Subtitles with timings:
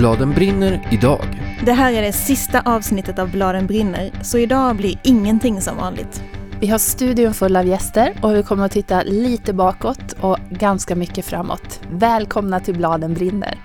[0.00, 1.24] Bladen brinner idag.
[1.64, 6.22] Det här är det sista avsnittet av Bladen brinner, så idag blir ingenting som vanligt.
[6.60, 10.96] Vi har studion full av gäster och vi kommer att titta lite bakåt och ganska
[10.96, 11.80] mycket framåt.
[11.90, 13.58] Välkomna till Bladen brinner!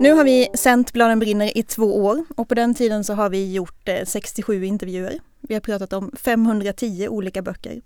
[0.00, 3.30] Nu har vi sänt Bladen brinner i två år och på den tiden så har
[3.30, 5.20] vi gjort 67 intervjuer.
[5.40, 7.80] Vi har pratat om 510 olika böcker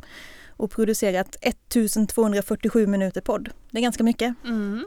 [0.48, 3.50] och producerat 1247 minuter podd.
[3.70, 4.34] Det är ganska mycket.
[4.44, 4.86] Mm.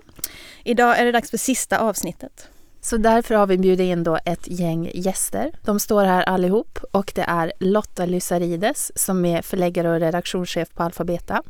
[0.63, 2.47] Idag är det dags för sista avsnittet.
[2.81, 5.51] Så därför har vi bjudit in då ett gäng gäster.
[5.63, 10.83] De står här allihop och det är Lotta Lysarides som är förläggare och redaktionschef på
[10.83, 11.43] Alfabeta.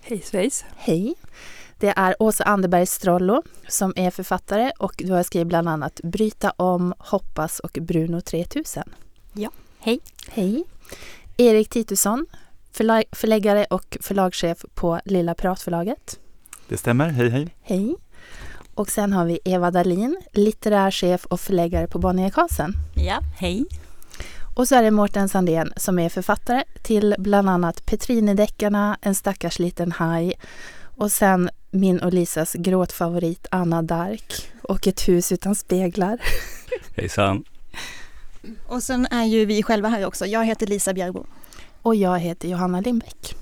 [0.00, 0.64] Hej svejs!
[0.76, 1.14] Hej!
[1.82, 6.50] Det är Åsa Anderberg Strollo som är författare och du har skrivit bland annat Bryta
[6.50, 8.82] om, Hoppas och Bruno 3000.
[9.32, 10.00] Ja, hej!
[10.28, 10.64] Hej!
[11.36, 12.26] Erik Titusson,
[13.12, 16.18] förläggare och förlagschef på Lilla Piratförlaget.
[16.68, 17.56] Det stämmer, hej hej!
[17.62, 17.96] Hej!
[18.74, 22.72] Och sen har vi Eva Dahlin, litterär chef och förläggare på Bonnier Karlsen.
[22.94, 23.66] Ja, hej!
[24.56, 29.58] Och så är det Mårten Sandén som är författare till bland annat Petrinedeckarna, En stackars
[29.58, 30.34] liten haj
[30.96, 36.18] och sen min och Lisas gråtfavorit Anna Dark och Ett hus utan speglar.
[36.96, 37.44] Hejsan!
[38.66, 40.26] Och sen är ju vi själva här också.
[40.26, 41.26] Jag heter Lisa Bjärbo.
[41.82, 43.36] Och jag heter Johanna Lindbäck.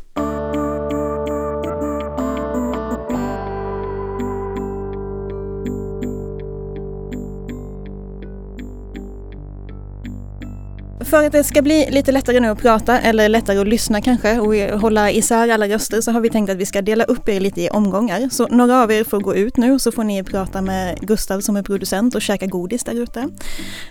[11.10, 14.38] För att det ska bli lite lättare nu att prata, eller lättare att lyssna kanske
[14.38, 17.40] och hålla isär alla röster så har vi tänkt att vi ska dela upp er
[17.40, 18.28] lite i omgångar.
[18.28, 21.56] Så några av er får gå ut nu så får ni prata med Gustav som
[21.56, 23.28] är producent och käka godis där ute.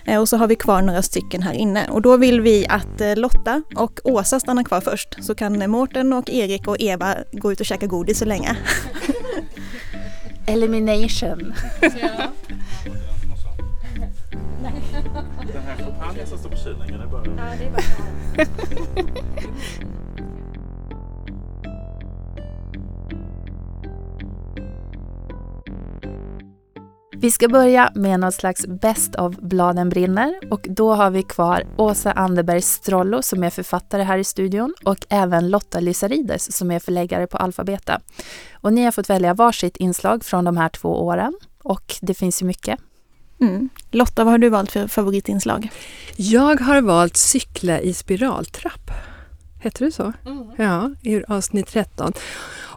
[0.04, 3.00] Eh, och så har vi kvar några stycken här inne och då vill vi att
[3.00, 7.52] eh, Lotta och Åsa stannar kvar först så kan Mårten och Erik och Eva gå
[7.52, 8.56] ut och käka godis så länge.
[10.46, 11.54] Elimination.
[15.70, 17.22] Här champagnen som står på kylen, är bara...
[17.26, 17.82] Ja, det är bara
[27.16, 31.64] Vi ska börja med något slags bäst av Bladen brinner och då har vi kvar
[31.76, 36.78] Åsa Anderberg Strollo som är författare här i studion och även Lotta Lysarides som är
[36.78, 38.00] förläggare på Alfabeta.
[38.52, 42.42] Och ni har fått välja varsitt inslag från de här två åren och det finns
[42.42, 42.80] ju mycket.
[43.40, 43.68] Mm.
[43.90, 45.68] Lotta, vad har du valt för favoritinslag?
[46.16, 48.90] Jag har valt Cykla i spiraltrapp.
[49.60, 50.12] Heter det så?
[50.26, 50.50] Mm.
[50.56, 52.12] Ja, i avsnitt 13.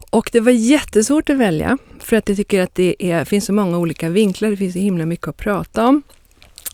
[0.09, 3.53] Och det var jättesvårt att välja för att jag tycker att det är, finns så
[3.53, 6.01] många olika vinklar, det finns så himla mycket att prata om.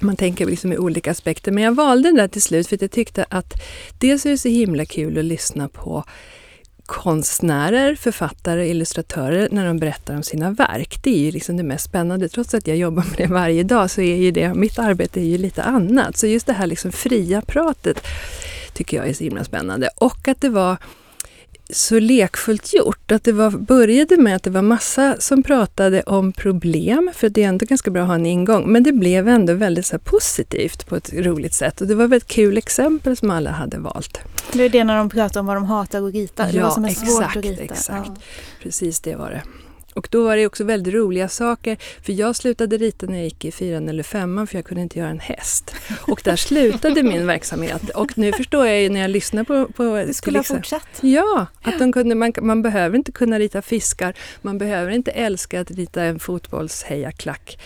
[0.01, 1.51] Man tänker liksom i olika aspekter.
[1.51, 3.53] Men jag valde den där till slut för att jag tyckte att
[3.97, 6.03] dels är det så himla kul att lyssna på
[6.89, 11.00] konstnärer, författare, illustratörer när de berättar om sina verk.
[11.03, 12.29] Det är ju liksom det mest spännande.
[12.29, 15.25] Trots att jag jobbar med det varje dag så är ju det, mitt arbete är
[15.25, 16.17] ju lite annat.
[16.17, 18.07] Så just det här liksom fria pratet
[18.73, 19.89] tycker jag är så himla spännande.
[19.95, 20.77] Och att det var
[21.69, 23.12] så lekfullt gjort.
[23.12, 27.44] Att det var, började med att det var massa som pratade om problem, för det
[27.44, 28.72] är ändå ganska bra att ha en ingång.
[28.72, 31.81] Men det blev ändå väldigt så positivt på ett roligt sätt.
[31.81, 34.19] Och det var väldigt kul exempel som alla hade valt.
[34.53, 36.46] Det är det när de pratar om vad de hatar att rita.
[36.52, 37.63] det vad som är exakt, svårt att rita.
[37.63, 38.09] exakt.
[38.16, 38.22] Ja.
[38.63, 39.41] Precis det var det.
[39.99, 41.77] Och då var det också väldigt roliga saker.
[42.01, 44.99] För jag slutade rita när jag gick i fyran eller femman för jag kunde inte
[44.99, 45.75] göra en häst.
[46.01, 47.89] Och där slutade min verksamhet.
[47.89, 49.67] Och nu förstår jag ju när jag lyssnar på...
[49.67, 50.99] på Du skulle ha exempel- fortsatt.
[51.01, 54.13] Ja, att de kunde, man, man behöver inte kunna rita fiskar.
[54.41, 57.59] Man behöver inte älska att rita en fotbollshejaklack.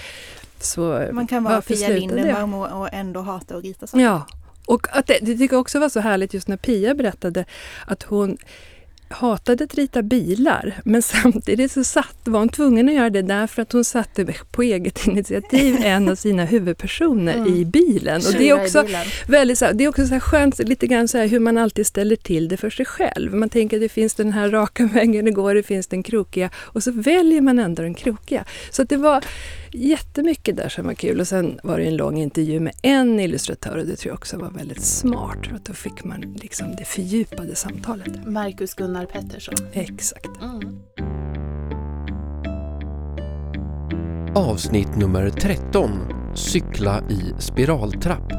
[0.59, 1.87] Så Man kan vara Pia?
[1.87, 4.03] Lindenbaum och, och ändå hata att rita saker.
[4.03, 4.27] Ja,
[4.65, 7.45] och att det, det tycker jag också var så härligt just när Pia berättade
[7.87, 8.37] att hon
[9.13, 13.61] hatade att rita bilar men samtidigt så satt, var hon tvungen att göra det därför
[13.61, 17.53] att hon satte på eget initiativ en av sina huvudpersoner Mm.
[17.55, 18.21] i bilen.
[18.27, 18.85] Och det är också
[19.27, 21.57] väldigt så här, det är också så här skönt, lite grann så här hur man
[21.57, 23.33] alltid ställer till det för sig själv.
[23.35, 26.49] Man tänker att det finns den här raka vägen det går, det finns den krokiga
[26.55, 28.45] och så väljer man ändå den krokiga.
[28.71, 29.23] Så det var
[29.73, 33.77] jättemycket där som var kul och sen var det en lång intervju med en illustratör
[33.77, 36.85] och det tror jag också var väldigt smart för att då fick man liksom det
[36.85, 38.27] fördjupade samtalet.
[38.27, 39.55] Marcus Gunnar Pettersson.
[39.73, 40.29] Exakt.
[40.41, 40.79] Mm.
[44.35, 45.91] Avsnitt nummer 13.
[46.35, 48.31] Cykla i spiraltrapp.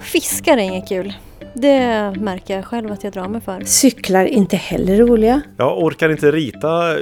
[0.00, 1.14] Fiskar är inget kul.
[1.60, 3.64] Det märker jag själv att jag drar mig för.
[3.64, 5.42] Cyklar inte heller roliga.
[5.56, 6.98] Jag orkar inte rita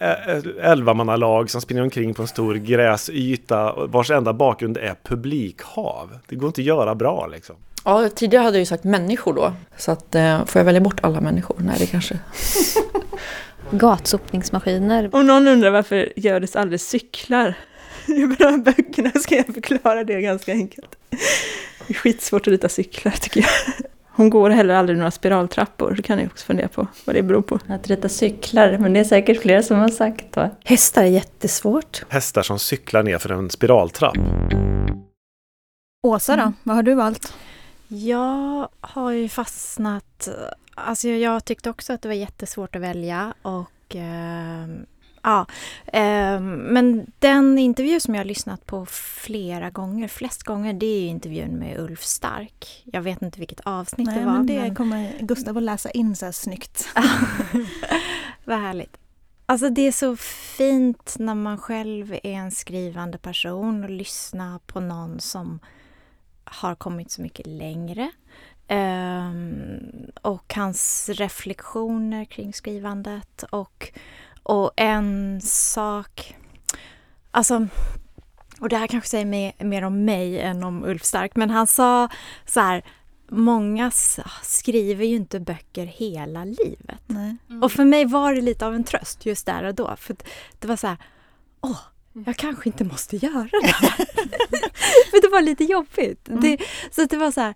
[0.00, 6.18] eh, elvamannalag som springer omkring på en stor gräsyta vars enda bakgrund är publikhav.
[6.28, 7.56] Det går inte att göra bra liksom.
[7.84, 9.52] Ja, tidigare hade jag ju sagt människor då.
[9.76, 11.56] Så att, eh, får jag välja bort alla människor?
[11.58, 12.18] Nej, det kanske...
[13.70, 15.10] Gatsopningsmaskiner.
[15.12, 17.54] Om någon undrar varför Hjördis aldrig cyklar
[18.06, 20.96] i de här böckerna ska jag förklara det ganska enkelt.
[21.90, 23.74] Det är skitsvårt att rita cyklar tycker jag.
[24.06, 27.42] Hon går heller aldrig några spiraltrappor, det kan ni också fundera på vad det beror
[27.42, 27.58] på.
[27.68, 30.50] Att rita cyklar, men det är säkert flera som har sagt va?
[30.64, 32.02] Hästar är jättesvårt.
[32.08, 34.16] Hästar som cyklar ner för en spiraltrapp.
[36.06, 37.34] Åsa då, vad har du valt?
[37.88, 40.28] Jag har ju fastnat,
[40.74, 44.66] alltså jag tyckte också att det var jättesvårt att välja och eh,
[45.22, 45.46] ja,
[45.86, 51.00] eh, men den intervju som jag har lyssnat på flera gånger, flest gånger, det är
[51.00, 52.82] ju intervjun med Ulf Stark.
[52.84, 54.32] Jag vet inte vilket avsnitt Nej, det var.
[54.32, 54.74] Men det men...
[54.74, 56.88] kommer Gustav att läsa in så här snyggt.
[58.44, 58.96] vad härligt.
[59.46, 60.16] Alltså det är så
[60.56, 65.60] fint när man själv är en skrivande person och lyssnar på någon som
[66.44, 68.10] har kommit så mycket längre.
[68.68, 73.42] Um, och hans reflektioner kring skrivandet.
[73.50, 73.92] Och,
[74.42, 76.36] och en sak...
[77.30, 77.68] Alltså,
[78.60, 81.66] och det här kanske säger mer, mer om mig än om Ulf Stark, men han
[81.66, 82.08] sa
[82.46, 82.84] så här
[83.32, 83.90] Många
[84.42, 87.10] skriver ju inte böcker hela livet.
[87.10, 87.62] Mm.
[87.62, 89.96] Och för mig var det lite av en tröst just där och då.
[89.96, 90.16] För
[90.58, 90.96] det var så här,
[91.60, 91.80] åh,
[92.12, 93.90] jag kanske inte måste göra det här.
[95.10, 96.28] För det var lite jobbigt.
[96.28, 96.40] Mm.
[96.40, 96.58] Det,
[96.90, 97.54] så det var så här,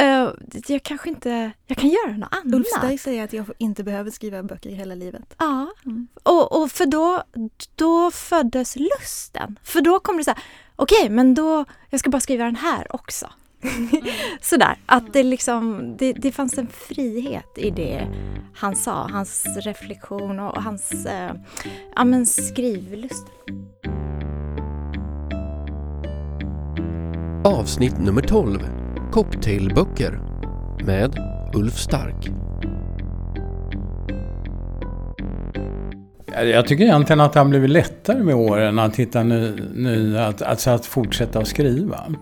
[0.00, 0.32] uh,
[0.68, 2.54] jag kanske inte, jag kan göra något annat.
[2.54, 5.34] Ulf Berg säger att jag inte behöver skriva böcker hela livet.
[5.38, 6.08] Ja, mm.
[6.22, 7.22] och, och för då,
[7.74, 9.58] då föddes lusten.
[9.62, 10.42] För då kom det så här,
[10.76, 13.30] okej okay, men då, jag ska bara skriva den här också.
[13.62, 13.88] Mm.
[14.40, 18.08] Sådär, att det liksom, det, det fanns en frihet i det
[18.54, 21.34] han sa, hans reflektion och hans eh,
[21.96, 23.26] ja, men skrivlust.
[27.44, 28.58] Avsnitt nummer 12
[29.12, 30.20] Cocktailböcker
[30.84, 31.18] med
[31.54, 32.30] Ulf Stark.
[36.42, 40.42] Jag tycker egentligen att det har blivit lättare med åren att hitta nu, nu att,
[40.42, 42.14] alltså att fortsätta att skriva.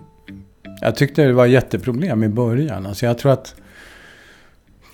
[0.80, 2.86] Jag tyckte det var jätteproblem i början.
[2.86, 3.54] Alltså jag tror att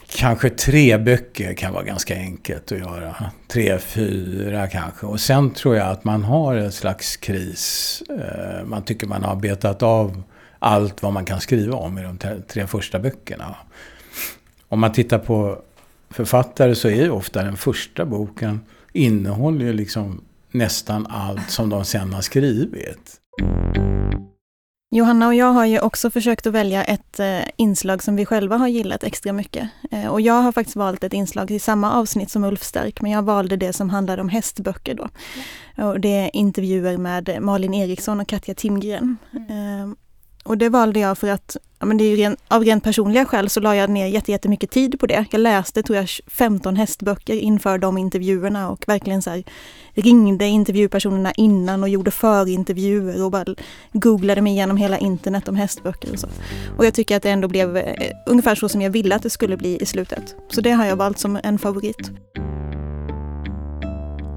[0.08, 3.30] kanske tre böcker kan vara ganska enkelt att göra.
[3.48, 5.06] Tre, fyra kanske.
[5.06, 8.02] Och sen tror jag att man har en slags kris.
[8.10, 10.22] Eh, man tycker man har betat av
[10.58, 12.18] allt vad man kan skriva om i de
[12.48, 13.56] tre första böckerna.
[14.68, 15.62] Om man tittar på
[16.10, 18.60] författare så är ju ofta den första boken
[18.92, 20.20] innehåller ju liksom
[20.50, 23.20] nästan allt som de sen har skrivit.
[24.90, 28.56] Johanna och jag har ju också försökt att välja ett eh, inslag som vi själva
[28.56, 29.68] har gillat extra mycket.
[29.90, 33.10] Eh, och jag har faktiskt valt ett inslag i samma avsnitt som Ulf Stark, men
[33.10, 35.08] jag valde det som handlar om hästböcker då.
[35.76, 35.88] Mm.
[35.88, 39.16] Och det är intervjuer med Malin Eriksson och Katja Timgren.
[39.48, 39.96] Mm.
[40.44, 43.24] Och det valde jag för att, ja, men det är ju ren, av rent personliga
[43.24, 45.24] skäl så la jag ner jättemycket tid på det.
[45.30, 49.44] Jag läste tror jag 15 hästböcker inför de intervjuerna och verkligen så här,
[49.94, 53.54] ringde intervjupersonerna innan och gjorde förintervjuer och bara
[53.92, 56.28] googlade mig igenom hela internet om hästböcker och så.
[56.78, 59.30] Och jag tycker att det ändå blev eh, ungefär så som jag ville att det
[59.30, 60.36] skulle bli i slutet.
[60.50, 62.10] Så det har jag valt som en favorit.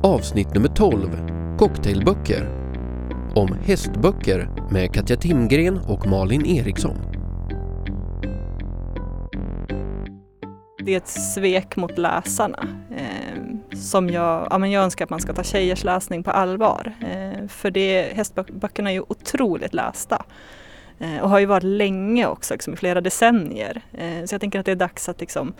[0.04, 1.10] Avsnitt nummer 12
[1.60, 2.61] Cocktailböcker
[3.36, 6.98] om hästböcker med Katja Timgren och Malin Eriksson.
[10.86, 15.20] Det är ett svek mot läsarna eh, som jag, ja, men jag önskar att man
[15.20, 16.94] ska ta tjejers läsning på allvar.
[17.02, 20.26] Eh, för det, hästböckerna är ju otroligt lästa
[21.00, 23.82] eh, och har ju varit länge också, liksom, i flera decennier.
[23.94, 25.54] Eh, så jag tänker att det är dags att liksom,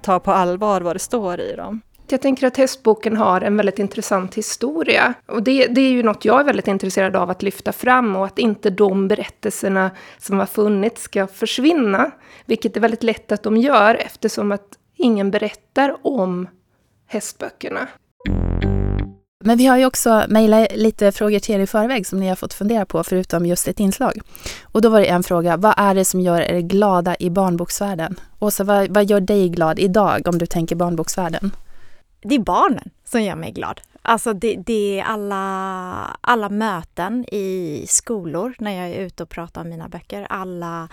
[0.00, 1.80] ta på allvar vad det står i dem.
[2.12, 5.14] Jag tänker att hästboken har en väldigt intressant historia.
[5.26, 8.24] Och det, det, är ju något jag är väldigt intresserad av att lyfta fram och
[8.24, 12.10] att inte de berättelserna som har funnits ska försvinna.
[12.46, 16.48] Vilket är väldigt lätt att de gör eftersom att ingen berättar om
[17.06, 17.88] hästböckerna.
[19.44, 22.36] Men vi har ju också mejlat lite frågor till er i förväg som ni har
[22.36, 24.20] fått fundera på förutom just ett inslag.
[24.62, 28.20] Och då var det en fråga, vad är det som gör er glada i barnboksvärlden?
[28.38, 31.50] Åsa, vad, vad gör dig glad idag om du tänker barnboksvärlden?
[32.20, 33.80] Det är barnen som gör mig glad.
[34.02, 39.60] Alltså det, det, är alla, alla möten i skolor när jag är ute och pratar
[39.60, 40.26] om mina böcker.
[40.30, 40.88] Alla,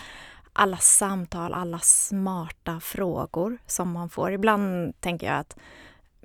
[0.53, 4.31] alla samtal, alla smarta frågor som man får.
[4.31, 5.55] Ibland tänker jag att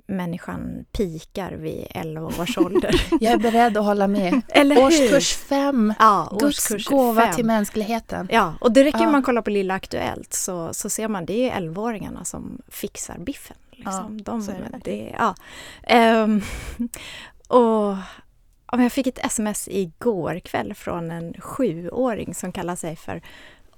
[0.05, 3.07] människan pikar vid 11 års ålder.
[3.19, 4.41] Jag är beredd att hålla med.
[4.49, 4.83] Eller?
[4.83, 7.35] Årskurs fem, Ja, Guds årskurs gåva fem.
[7.35, 8.27] till mänskligheten.
[8.31, 9.11] Ja, och det räcker Ja.
[9.11, 13.57] man kollar på Lilla Aktuellt så, så ser man det är 11-åringarna som fixar biffen.
[13.85, 14.17] Liksom.
[14.17, 15.35] Ja, De, så är det det ja.
[15.83, 16.41] Ehm,
[17.47, 17.95] och
[18.67, 23.21] ja, men jag fick ett sms igår kväll från en sjuåring som kallar sig för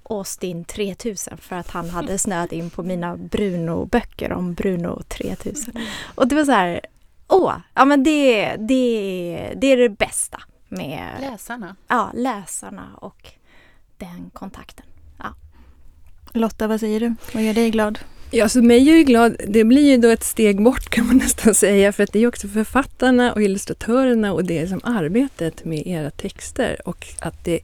[0.02, 5.74] Austin 3000 för att han hade snöat in på mina Bruno-böcker om Bruno 3000.
[6.14, 6.80] Och det var så här,
[7.28, 11.76] åh, ja men det, det, det är det bästa med Läsarna.
[11.88, 13.32] ja, läsarna och
[13.98, 14.86] den kontakten.
[16.36, 17.14] Lotta, vad säger du?
[17.34, 17.98] Vad gör dig glad?
[18.30, 19.36] Ja, så mig är ju glad.
[19.48, 21.92] Det blir ju då ett steg bort kan man nästan säga.
[21.92, 26.76] För att det är också författarna och illustratörerna och det som arbetet med era texter.
[26.84, 27.60] Och att det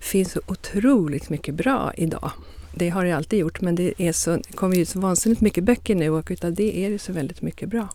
[0.00, 2.30] finns så otroligt mycket bra idag.
[2.74, 5.64] Det har det alltid gjort men det, är så, det kommer ju så vansinnigt mycket
[5.64, 7.88] böcker nu och utav det är det så väldigt mycket bra.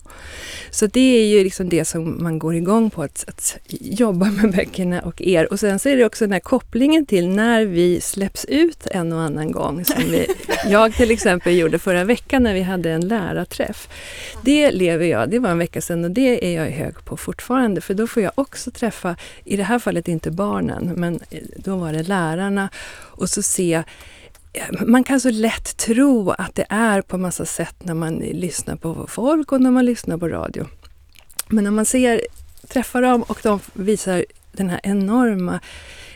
[0.70, 4.52] Så det är ju liksom det som man går igång på, att, att jobba med
[4.52, 5.52] böckerna och er.
[5.52, 9.12] Och sen så är det också den här kopplingen till när vi släpps ut en
[9.12, 9.84] och annan gång.
[9.84, 10.26] Som vi,
[10.66, 13.88] jag till exempel gjorde förra veckan när vi hade en lärarträff.
[14.42, 17.80] Det lever jag, det var en vecka sedan och det är jag hög på fortfarande.
[17.80, 21.20] För då får jag också träffa, i det här fallet inte barnen, men
[21.56, 22.68] då var det lärarna.
[23.18, 23.82] Och så se
[24.86, 29.06] man kan så lätt tro att det är på massa sätt när man lyssnar på
[29.08, 30.66] folk och när man lyssnar på radio.
[31.48, 32.20] Men när man ser,
[32.68, 35.60] träffar dem och de visar den här enorma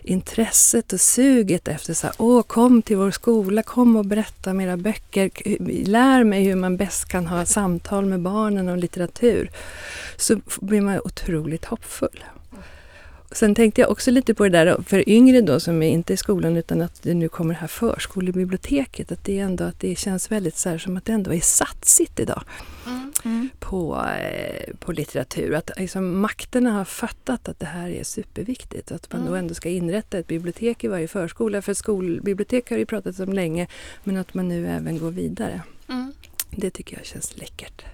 [0.02, 4.60] intresset och suget efter så här, åh kom till vår skola, kom och berätta om
[4.60, 5.30] era böcker,
[5.86, 9.50] lär mig hur man bäst kan ha samtal med barnen om litteratur.
[10.16, 12.24] Så blir man otroligt hoppfull.
[13.34, 16.16] Sen tänkte jag också lite på det där för yngre då som är inte i
[16.16, 19.12] skolan utan att det nu kommer det här förskolebiblioteket.
[19.12, 22.20] Att det ändå att det känns väldigt så här som att det ändå är satsigt
[22.20, 22.42] idag
[23.58, 25.54] på, eh, på litteratur.
[25.54, 28.92] Att liksom, makterna har fattat att det här är superviktigt.
[28.92, 31.62] Att man då ändå ska inrätta ett bibliotek i varje förskola.
[31.62, 33.66] För skolbibliotek har ju pratats om länge
[34.04, 35.62] men att man nu även går vidare.
[35.88, 36.12] Mm.
[36.50, 37.84] Det tycker jag känns läckert.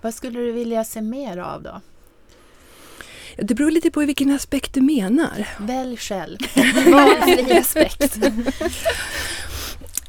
[0.00, 1.80] Vad skulle du vilja se mer av då?
[3.36, 5.48] Det beror lite på vilken aspekt du menar.
[5.58, 6.38] Välj själv.
[6.92, 8.18] Valfri aspekt.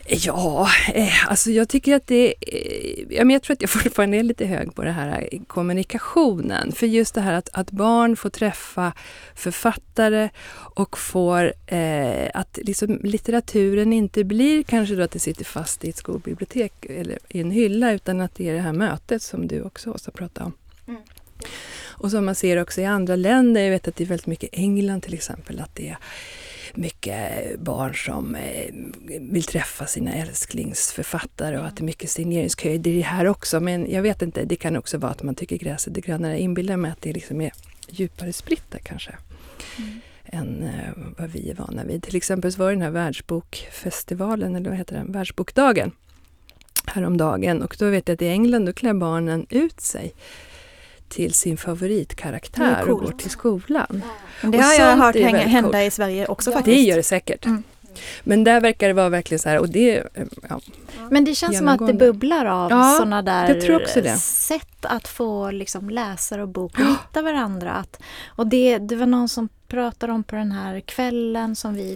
[0.10, 2.34] Ja, eh, alltså jag tycker att det...
[2.42, 5.42] Eh, ja, men jag tror att jag fortfarande är lite hög på det här eh,
[5.48, 6.72] kommunikationen.
[6.72, 8.94] För just det här att, att barn får träffa
[9.36, 10.30] författare
[10.76, 11.54] och får...
[11.68, 16.86] Eh, att liksom litteraturen inte blir kanske då att det sitter fast i ett skolbibliotek
[16.86, 20.12] eller i en hylla utan att det är det här mötet som du också Åsa
[20.12, 20.54] pratade om.
[20.88, 21.02] Mm.
[22.00, 24.50] Och som man ser också i andra länder, jag vet att det är väldigt mycket
[24.52, 25.98] England till exempel, att det är
[26.76, 28.74] mycket barn som eh,
[29.22, 32.78] vill träffa sina älsklingsförfattare och att det är mycket signeringsköer.
[32.78, 35.36] Det är det här också, men jag vet inte, det kan också vara att man
[35.36, 36.40] tycker gräset är grönare.
[36.40, 37.52] Inbillar mig att det liksom är
[37.90, 39.16] djupare spritt där kanske.
[39.78, 40.00] Mm.
[40.26, 42.04] än eh, vad vi är vana vid.
[42.04, 45.92] Till exempel så var det den här världsbokfestivalen, eller vad heter den, världsbokdagen
[46.86, 47.62] häromdagen.
[47.62, 50.14] Och då vet jag att i England då klär barnen ut sig
[51.10, 54.04] till sin favoritkaraktär Det är och går till skolan.
[54.42, 55.88] Men det Och har jag hört hänga, hända coolt.
[55.88, 56.88] i Sverige också Det faktiskt.
[56.88, 57.46] gör det säkert.
[57.46, 57.64] Mm.
[58.24, 59.98] Men där verkar det vara verkligen så här, och det...
[59.98, 60.60] eh, Ja,
[61.12, 64.18] Men det känns som att det bubblar av Ja, sådana där jag tror också det.
[64.18, 67.72] sätt att få liksom läsare och bok att hitta varandra.
[67.72, 71.96] Att, och det, det var någon som pratade om på den här kvällen som, vi,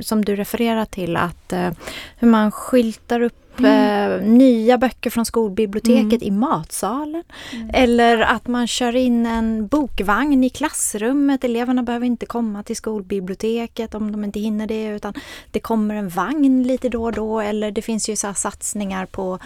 [0.00, 1.70] som du refererar till att eh,
[2.18, 4.22] hur man skyltar upp Mm.
[4.22, 7.24] eh, nya böcker från skolbiblioteket i matsalen.
[7.72, 11.44] Eller att man kör in en bokvagn i klassrummet.
[11.44, 15.14] Eleverna behöver inte komma till skolbiblioteket om de inte hinner det utan
[15.50, 17.40] det kommer en vagn lite då och då.
[17.40, 19.38] Eller det finns ju så satsningar på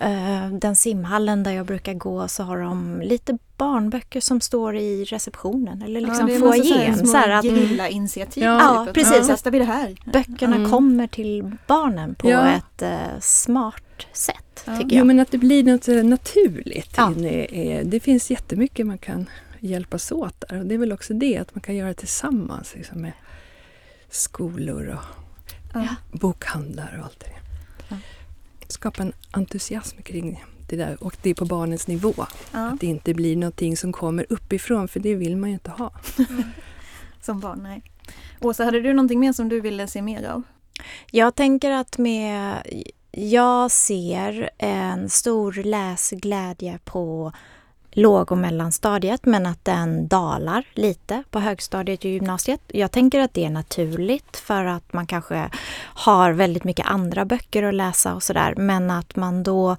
[0.00, 5.04] eh, den simhallen där jag brukar gå så har de lite barnböcker som står i
[5.04, 7.28] receptionen eller liksom det är massa så här.
[8.34, 8.94] Ja, typ.
[8.94, 9.16] precis.
[9.16, 9.24] Ja.
[9.26, 9.94] Testar vi det här?
[10.12, 10.70] Böckerna Mm.
[10.70, 12.48] kommer till barnen på Ja.
[12.52, 15.06] ett eh, smart sätt, tycker Jo, jag.
[15.06, 16.94] men att det blir något eh, naturligt.
[16.96, 17.12] Ja.
[17.84, 19.26] Det finns jättemycket man kan
[19.60, 20.58] hjälpas åt där.
[20.58, 23.12] Och det är väl också det, att man kan göra det tillsammans liksom med
[24.10, 25.04] skolor och
[25.74, 25.86] Ja.
[26.12, 27.26] bokhandlar och allt det
[28.68, 32.14] Skapa en entusiasm kring det där och det är på barnens nivå.
[32.16, 32.26] Ja.
[32.52, 35.92] Att det inte blir någonting som kommer uppifrån, för det vill man ju inte ha.
[37.20, 37.82] Som barn, nej.
[38.40, 40.42] Åsa, hade du någonting mer som du ville se mer av?
[41.10, 42.62] Jag tänker att med...
[43.12, 47.32] Jag ser en stor läsglädje på
[47.90, 52.60] låg och mellanstadiet men att den dalar lite på högstadiet och gymnasiet.
[52.66, 55.50] Jag tänker att det är naturligt för att man kanske
[55.82, 59.76] har väldigt mycket andra böcker att läsa och sådär men att man då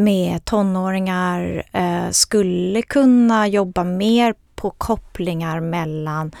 [0.00, 6.32] med tonåringar eh, skulle kunna jobba mer på kopplingar mellan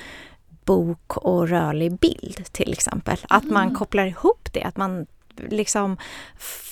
[0.64, 3.16] bok och rörlig bild till exempel.
[3.28, 3.74] Att man Mm.
[3.74, 5.06] kopplar ihop det, att man
[5.50, 5.96] liksom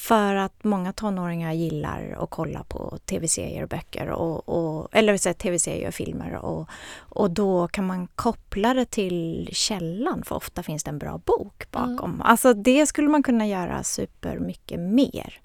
[0.08, 5.88] för att många tonåringar gillar att kolla på tv-serier och böcker och, och eller tv-serier
[5.88, 10.90] och filmer och, och då kan man koppla det till källan för ofta finns det
[10.90, 12.20] en bra bok bakom.
[12.24, 15.40] Alltså det skulle man kunna göra supermycket mer.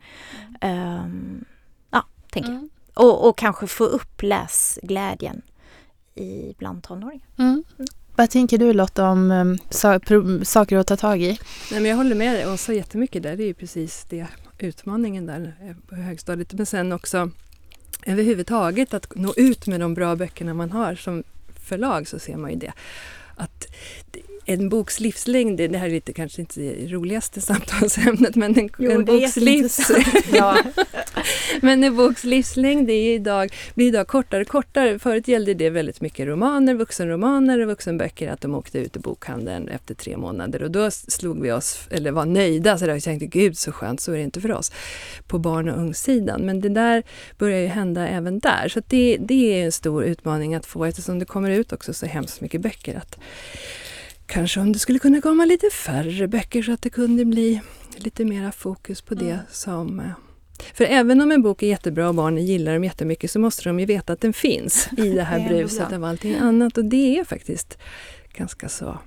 [0.62, 1.46] Ehm,
[1.90, 2.70] ja, tänker jag.
[2.94, 5.42] Och, och kanske få upp läsglädjen
[6.16, 7.28] i bland tonåringar.
[7.38, 7.64] Mm.
[8.16, 11.40] Vad tänker du Lotta om um, saker att ta tag i?
[11.72, 13.38] Nej, men jag håller med dig Åsa jättemycket där.
[13.38, 14.28] Det är ju precis det
[14.58, 16.54] utmaningen där eh, på högstadiet.
[16.54, 17.30] Men sen också
[18.06, 21.24] överhuvudtaget att nå ut med de bra böckerna man har som
[21.64, 22.74] förlag så ser man ju det.
[23.36, 23.68] Att
[24.12, 28.70] det- en boks livslängd, det här är lite kanske inte det roligaste samtalsämnet men en,
[28.78, 29.92] Jo, en boks livs...
[30.34, 30.58] Ja.
[31.62, 35.00] men en boks livslängd är idag, blir idag kortare och kortare.
[35.00, 39.68] Förut gällde det väldigt mycket romaner, vuxenromaner och vuxenböcker att de åkte ut i bokhandeln
[39.68, 43.26] efter tre månader och då slog vi oss, eller var nöjda, så där, och tänkte
[43.26, 44.72] gud så skönt, så är det inte för oss
[45.28, 46.42] på barn och ungsidan.
[46.42, 47.04] Men det där
[47.38, 48.68] börjar ju hända även där.
[48.70, 52.06] Så det, det är en stor utmaning att få eftersom det kommer ut också så
[52.06, 52.98] hemskt mycket böcker.
[52.98, 53.20] Att
[54.26, 57.62] kanske om det skulle kunna komma lite färre böcker så att det kunde bli
[57.98, 60.06] lite mera fokus på det som eh,
[60.74, 63.80] för även om en bok är jättebra och barnen gillar den jättemycket så måste de
[63.80, 67.24] ju veta att den finns i det här bruset av allting annat och det är
[67.24, 67.78] faktiskt
[68.34, 68.98] ganska så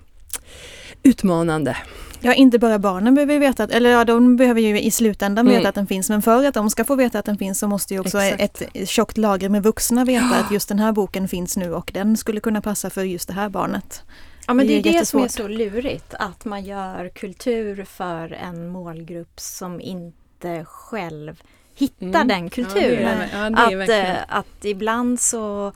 [1.02, 1.76] utmanande.
[2.20, 5.56] Ja, inte bara barnen behöver veta, att, eller ja, de behöver ju i slutändan Mm.
[5.58, 7.68] veta att den finns, men för att de ska få veta att den finns så
[7.68, 8.62] måste ju också Exakt.
[8.74, 10.36] ett tjockt lager med vuxna veta Ja.
[10.44, 13.34] att just den här boken finns nu och den skulle kunna passa för just det
[13.34, 14.02] här barnet.
[14.46, 18.68] Ja men det är det som är så lurigt, att man gör kultur för en
[18.68, 21.42] målgrupp som inte själv
[21.74, 22.28] hittar Mm.
[22.28, 23.18] den Ja, kulturen.
[23.18, 24.06] det ja, det är att, verkligen.
[24.16, 25.72] eh, att ibland så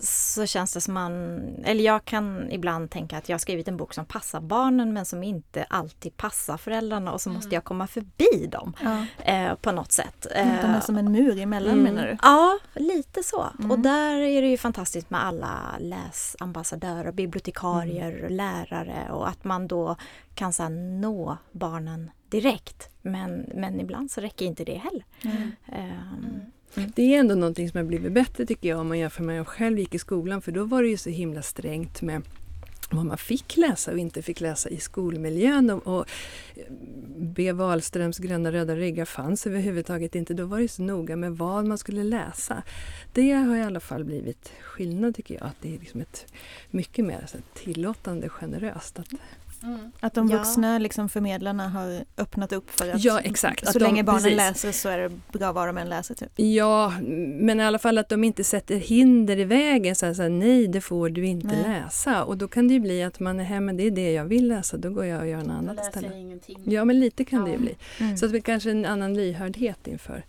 [0.00, 3.76] så känns det som man, eller jag kan ibland tänka att jag har skrivit en
[3.76, 7.86] bok som passar barnen men som inte alltid passar föräldrarna och så måste jag komma
[7.86, 9.06] förbi dem Ja.
[9.24, 10.26] eh, på något sätt.
[10.34, 11.82] De är Eh, som en mur emellan Mm.
[11.94, 12.16] menar du?
[12.22, 13.46] Ja, lite så.
[13.58, 13.70] Mm.
[13.70, 19.68] Och där är det ju fantastiskt med alla läsambassadörer, bibliotekarier, och lärare och att man
[19.68, 19.96] då
[20.34, 22.88] kan så nå barnen direkt.
[23.02, 25.04] Men, men ibland så räcker inte det heller.
[26.76, 26.92] Mm.
[26.96, 29.36] Det är ändå någonting som har blivit bättre tycker jag om man jämför med när
[29.36, 32.22] jag själv gick i skolan för då var det ju så himla strängt med
[32.94, 35.70] vad man fick läsa och inte fick läsa i skolmiljön.
[35.70, 36.08] Och, och
[36.56, 36.62] eh,
[37.16, 37.52] B.
[37.52, 40.34] Wahlströms Gröna röda ryggar fanns överhuvudtaget inte.
[40.34, 42.62] Då var det så noga med vad man skulle läsa.
[43.12, 45.44] Det har i alla fall blivit skillnad tycker jag.
[45.44, 46.26] Att det är liksom ett
[46.70, 48.98] mycket mer så tillåtande, generöst.
[48.98, 49.08] Att,
[50.00, 50.36] att de Ja.
[50.38, 53.64] vuxna liksom förmedlarna har öppnat upp för att Ja, exakt.
[53.64, 54.36] så Att de- länge barnen precis.
[54.36, 56.14] läser så är det bra vad de än läser.
[56.14, 56.30] Typ.
[56.36, 56.92] Ja,
[57.40, 59.94] men i alla fall att de inte sätter hinder i vägen.
[59.96, 61.62] Så här, så här, nej, det får du inte Nej.
[61.84, 62.24] läsa.
[62.24, 64.48] Och då kan det ju bli att man är hemma, det är det jag vill
[64.48, 66.14] läsa, då går jag och gör något annat läser istället.
[66.14, 66.62] ingenting.
[66.66, 67.76] Ja, men lite kan det ju bli.
[68.00, 68.16] Mm.
[68.16, 70.24] Så att det kanske är en annan lyhördhet inför.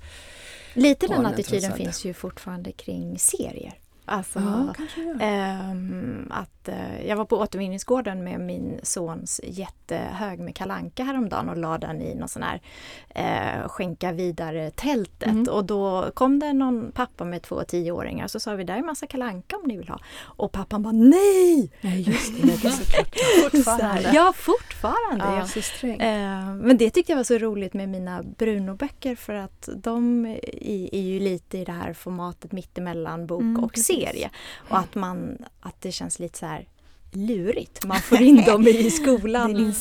[0.73, 3.73] Lite den attityden finns ju fortfarande kring serier.
[4.05, 4.73] Alltså, Ja,
[5.19, 11.57] ehm, att, eh, jag var på återvinningsgården med min sons jättehög med kalanka häromdagen och
[11.57, 12.61] la den i någon sån här
[13.09, 15.29] eh, skänka vidare-tältet.
[15.29, 15.47] Mm.
[15.53, 19.07] Och då kom det någon pappa med två tioåringar så sa vi där är massa
[19.07, 19.99] kalanka om ni vill ha.
[20.23, 21.71] Och pappan bara nej!
[21.81, 22.47] Nej, just det.
[22.47, 23.15] det är såklart.
[23.51, 24.11] Fortfarande.
[24.13, 25.25] Ja, fortfarande.
[25.25, 25.61] Ja, Ja.
[25.61, 25.87] så.
[25.87, 30.95] Eh, men det tyckte jag var så roligt med mina Bruno-böcker för att de är,
[30.95, 33.87] är ju lite i det här formatet mittemellan bok Mm, och precis.
[33.95, 34.29] Serie.
[34.55, 36.67] Och att, man, att det känns lite så här
[37.15, 37.85] lurigt.
[37.85, 39.73] Man får in dem i skolan.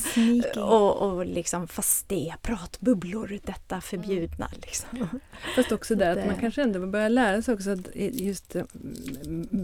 [0.57, 4.49] Och, och liksom, fast det är pratbubblor, detta förbjudna.
[4.63, 5.09] Liksom.
[5.57, 8.65] Fast också där att man kanske ändå börjar lära sig också att just eh,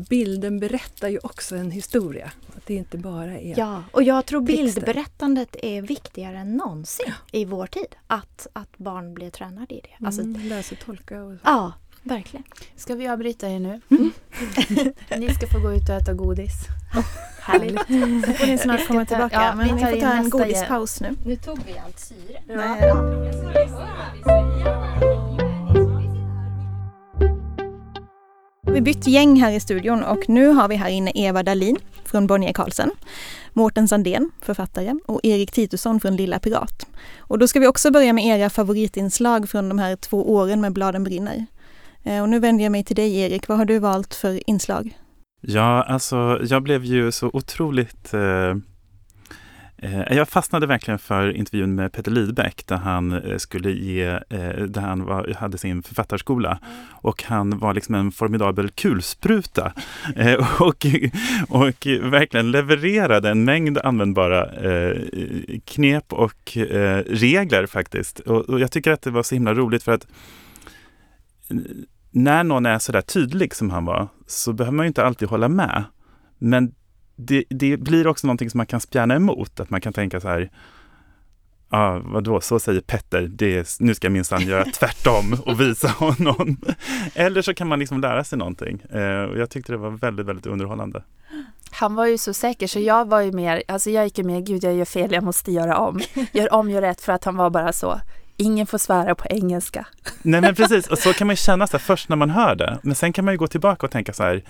[0.09, 2.33] bilden berättar ju också en historia.
[2.57, 7.45] Att det inte bara är Ja, och jag tror bildberättandet är viktigare än någonsin i
[7.45, 7.97] vår tid.
[8.07, 10.07] Att, att barn blir tränade i det.
[10.07, 11.23] Alltså, mm, läsa och tolka.
[11.23, 11.35] Och...
[11.45, 11.73] Ja,
[12.09, 12.45] verkligen.
[12.77, 13.81] Ska vi avbryta er nu?
[13.91, 14.13] Mm.
[15.19, 16.53] ni ska få gå ut och äta godis.
[17.41, 17.81] Härligt.
[18.27, 19.37] Så får ni snart komma tillbaka.
[19.37, 21.17] Ja, men vi tar får ta en godispaus nu.
[21.25, 22.43] Nu tog vi allt syre.
[22.47, 22.93] Nej.
[28.73, 32.27] Vi bytt gäng här i studion och nu har vi här inne Eva Dalin från
[32.27, 32.91] Bonnier Carlsen,
[33.53, 36.87] Mårten Sandén, författare, och Erik Titusson från Lilla Pirat.
[37.19, 40.73] Och då ska vi också börja med era favoritinslag från de här två åren med
[40.73, 41.47] Bladen brinner.
[42.05, 44.99] Eh, Och nu vänder jag mig till dig Erik, vad har du valt för inslag?
[45.41, 48.55] Ja, alltså jag blev ju så otroligt eh,
[49.83, 54.63] Eh, jag fastnade verkligen för intervjun med Peter Lidbeck där han eh, skulle ge, eh,
[54.69, 56.59] där han var, hade sin författarskola.
[56.91, 59.73] Och han var liksom en formidabel kulspruta
[60.59, 60.87] och,
[61.49, 64.49] och verkligen levererade en mängd användbara
[65.65, 66.57] knep och
[67.07, 68.21] regler faktiskt.
[68.21, 70.07] Och jag tycker att det var så himla roligt för att
[72.11, 75.29] när någon är så där tydlig som han var så behöver man ju inte alltid
[75.29, 75.85] hålla med.
[76.39, 76.75] Men
[77.17, 79.61] det, det, blir också någonting som man kan spjärna emot.
[79.61, 80.51] Att man kan tänka så här,
[81.71, 85.61] ja ah, vadå, så säger Petter, det är, nu ska jag minsann göra tvärtom och
[85.61, 86.57] visa honom.
[87.15, 88.81] Eller så kan man liksom lära sig någonting.
[88.81, 91.03] Eh, och jag tyckte det var väldigt, väldigt underhållande.
[91.71, 94.47] Han var ju så säker så jag var ju mer, alltså jag gick ju med,
[94.47, 96.01] gud jag gör fel, jag måste göra om.
[96.33, 98.01] Gör om, gör rätt för att han var bara så,
[98.39, 99.87] ingen får svära på engelska.
[100.23, 102.55] Nej men precis, och så kan man ju känna så här, först när man hör
[102.55, 102.79] det.
[102.83, 104.43] Men sen kan man ju gå tillbaka och tänka så här,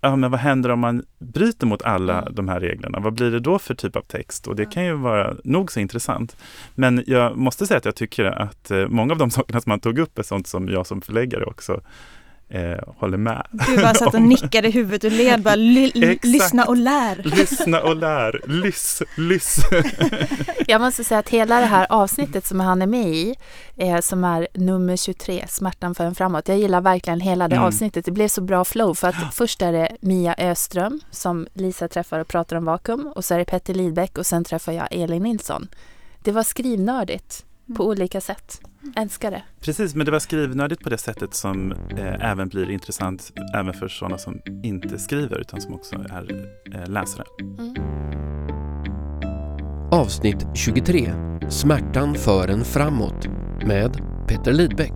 [0.00, 2.34] ja, men vad händer om man bryter mot alla mm.
[2.34, 3.00] de här reglerna?
[3.00, 4.46] Vad blir det då för typ av text?
[4.46, 6.36] Och det kan ju vara nog så intressant.
[6.74, 9.80] Men jag måste säga att jag tycker att eh, många av de sakerna som man
[9.80, 11.80] tog upp är sånt som jag som förläggare också
[12.54, 13.46] eh, håller med.
[13.50, 15.54] Du bara satt och nickade huvudet och led, bara
[16.22, 17.22] lyssna och lär.
[17.24, 19.60] Lyssna och lär, lyss, lyss.
[20.66, 23.34] Jag måste säga att hela det här avsnittet som han är med i,
[23.76, 26.48] eh, som är nummer 23, Smärtan för en framåt.
[26.48, 27.66] Jag gillar verkligen hela det mm.
[27.66, 28.04] avsnittet.
[28.04, 32.20] Det blev så bra flow för att först är det Mia Öström som Lisa träffar
[32.20, 35.22] och pratar om vakuum och så är det Petter Lidbeck och sen träffar jag Elin
[35.22, 35.68] Nilsson.
[36.22, 37.86] Det var skrivnördigt på mm.
[37.86, 38.60] olika sätt.
[38.96, 39.42] Älskar det.
[39.60, 43.88] Precis, men det var skrivnördigt på det sättet som eh, även blir intressant även för
[43.88, 47.24] sådana som inte skriver utan som också är eh, läsare.
[47.40, 47.74] Mm.
[49.92, 51.12] Avsnitt 23
[51.50, 53.28] Smärtan för en framåt
[53.66, 54.92] med Peter Lidbeck.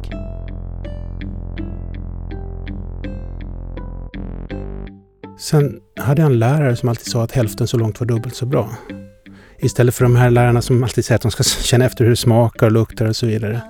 [5.38, 8.46] Sen hade jag en lärare som alltid sa att hälften så långt var dubbelt så
[8.46, 8.70] bra.
[9.61, 12.16] Istället för de här lärarna som alltid säger att de ska känna efter hur det
[12.16, 13.61] smakar och luktar och så vidare.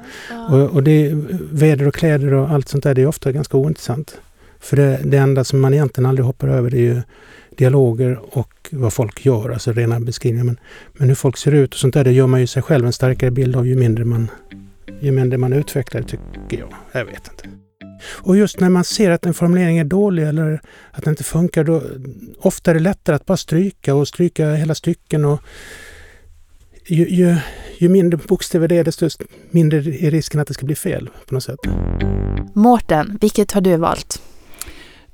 [0.50, 1.10] Och, och det,
[1.52, 4.20] väder och kläder och allt sånt där, det är ofta ganska ointressant.
[4.60, 7.02] För det, det enda som man egentligen aldrig hoppar över det är ju
[7.56, 10.44] dialoger och vad folk gör, alltså rena beskrivningar.
[10.44, 10.56] Men,
[10.92, 12.92] men hur folk ser ut och sånt där, det gör man ju sig själv en
[12.92, 14.30] starkare bild av ju mindre man,
[15.00, 16.74] ju mindre man utvecklar, tycker jag.
[16.92, 17.67] Jag vet inte.
[18.04, 21.64] Och just när man ser att en formulering är dålig eller att den inte funkar,
[21.64, 21.82] då
[22.38, 25.24] ofta är det lättare att bara stryka och stryka hela stycken.
[25.24, 25.42] Och
[26.86, 27.36] ju, ju,
[27.78, 29.08] ju mindre bokstäver det är, desto
[29.50, 31.58] mindre är risken att det ska bli fel på något sätt.
[32.54, 34.22] Mårten, vilket har du valt?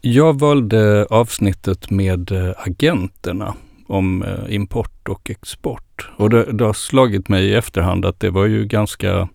[0.00, 3.54] Jag valde avsnittet med eh, agenterna
[3.86, 6.10] om eh, import och export.
[6.16, 9.28] Och det, det har slagit mig i efterhand att det var ju ganska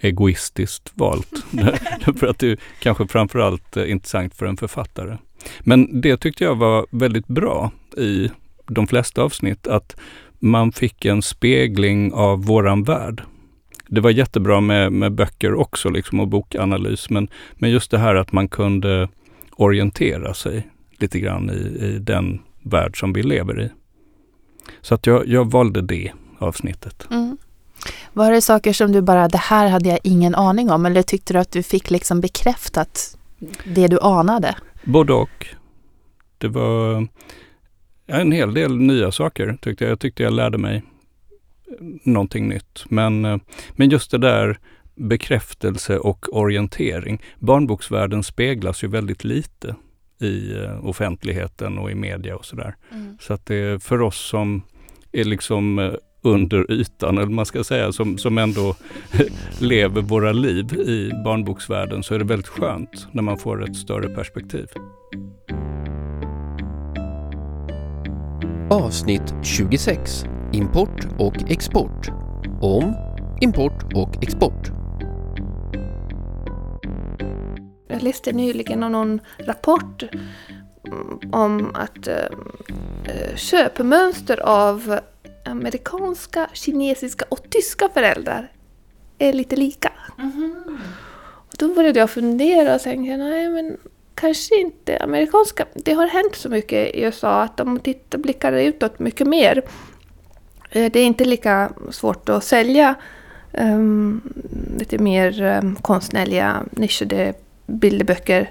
[0.00, 1.44] egoistiskt valt.
[2.18, 5.16] för att det är kanske framförallt är intressant för en författare.
[5.60, 8.30] Men det tyckte jag var väldigt bra i
[8.66, 9.96] de flesta avsnitt, att
[10.38, 13.22] man fick en spegling av våran värld.
[13.88, 18.14] Det var jättebra med, med böcker också liksom och bokanalys, men, men just det här
[18.14, 19.08] att man kunde
[19.50, 23.70] orientera sig lite grann i, i den värld som vi lever i.
[24.80, 27.06] Så att jag, jag valde det avsnittet.
[27.10, 27.38] Mm.
[28.12, 31.32] Var det saker som du bara, det här hade jag ingen aning om, eller tyckte
[31.32, 33.18] du att du fick liksom bekräftat
[33.64, 34.56] det du anade?
[34.84, 35.46] Både och.
[36.38, 37.08] Det var
[38.06, 39.90] en hel del nya saker tyckte jag.
[39.90, 40.82] Jag tyckte jag lärde mig
[42.02, 42.84] någonting nytt.
[42.88, 44.58] Men, men just det där
[44.94, 47.22] bekräftelse och orientering.
[47.38, 49.74] Barnboksvärlden speglas ju väldigt lite
[50.20, 52.76] i eh, offentligheten och i media och sådär.
[52.92, 53.18] Mm.
[53.20, 54.62] Så att det för oss som
[55.12, 55.92] är liksom eh,
[56.26, 58.74] under ytan, eller man ska säga, som, som ändå
[59.60, 64.08] lever våra liv i barnboksvärlden, så är det väldigt skönt när man får ett större
[64.08, 64.66] perspektiv.
[68.70, 72.08] Avsnitt 26 Import och export
[72.60, 72.94] om
[73.40, 74.70] import och export.
[77.88, 80.02] Jag läste nyligen någon rapport
[81.32, 84.98] om att äh, köpmönster av
[85.46, 88.52] amerikanska, kinesiska och tyska föräldrar
[89.18, 89.92] är lite lika.
[90.18, 90.78] Mm.
[91.58, 93.76] då började jag fundera och tänkte, nej men
[94.14, 95.66] kanske inte amerikanska.
[95.74, 99.62] Det har hänt så mycket i USA att de tittar, blickar utåt mycket mer.
[100.70, 102.94] Eh, det är inte lika svårt att sälja
[103.52, 104.22] um,
[104.78, 107.34] lite mer um, konstnärliga nischade
[107.66, 108.50] bilderböcker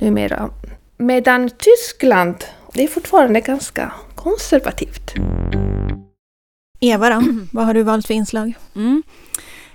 [0.00, 0.50] numera.
[0.96, 3.92] Medan Tyskland, det är fortfarande ganska
[4.26, 5.14] konservativt.
[6.80, 8.54] Eva då, vad har du valt för inslag?
[8.74, 9.02] Mm.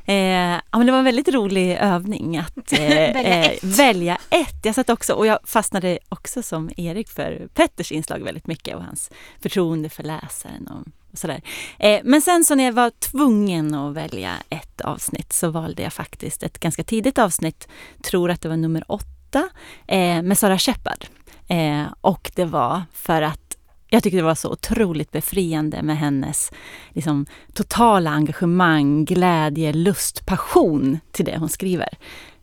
[0.05, 3.63] Eh, ja, men det var en väldigt rolig övning att eh, välja, ett.
[3.63, 4.65] Eh, välja, ett.
[4.65, 8.83] Jag satt också och jag fastnade också som Erik för Petters inslag väldigt mycket och
[8.83, 9.11] hans
[9.41, 11.41] förtroende för läsaren och sådär.
[11.79, 15.93] Eh, men sen så när jag var tvungen att välja ett avsnitt så valde jag
[15.93, 17.67] faktiskt ett ganska tidigt avsnitt,
[18.03, 19.49] tror att det var nummer åtta,
[19.87, 21.05] eh, med Sara Shepard.
[21.47, 23.50] Eh, och det var för att
[23.93, 26.51] jag tyckte det var så otroligt befriande med hennes
[26.89, 31.89] liksom, totala engagemang, glädje, lust, passion till det hon skriver.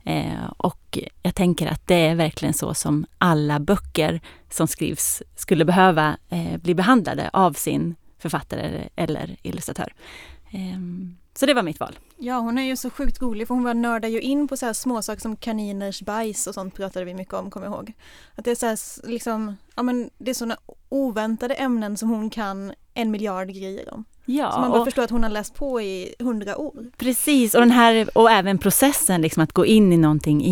[0.04, 5.64] Eh, och jag tänker att det är verkligen så som alla böcker som skrivs skulle
[5.64, 9.94] behöva eh, bli behandlade av sin författare eller illustratör.
[10.50, 10.78] Eh,
[11.38, 11.98] så det var mitt val.
[12.16, 14.66] Ja, hon är ju så sjukt rolig för hon bara nördar ju in på så
[14.66, 17.92] här småsaker som kaniners bajs och sånt pratade vi mycket om, kommer jag ihåg.
[18.34, 20.56] Att det är så här, liksom, ja men det är sådana
[20.88, 24.04] oväntade ämnen som hon kan en miljard grejer om.
[24.24, 26.90] Ja, så man bara och- förstår att hon har läst på i hundra år.
[26.96, 30.42] Precis, och, den här, och även processen liksom att gå in i någonting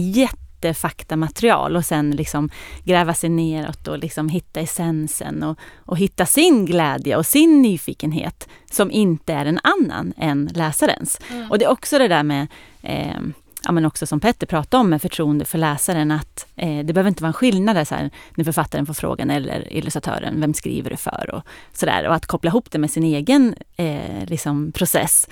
[0.66, 2.50] i jättefaktamaterial och sen liksom
[2.85, 8.48] gräva sig neråt och liksom hitta essensen och, och hitta sin glädje och sin nyfikenhet
[8.70, 11.20] som inte är en annan än läsarens.
[11.31, 11.50] Mm.
[11.50, 12.46] Och det är också det där med
[12.83, 13.20] eh,
[13.64, 17.09] Ja, men också som Petter pratade om med förtroende för läsaren att eh, det behöver
[17.09, 20.90] inte vara en skillnad där, så här, när författaren får frågan eller illustratören, vem skriver
[20.90, 21.31] du för?
[21.35, 25.29] Och, sådär, och att koppla ihop det med sin egen eh, liksom, process.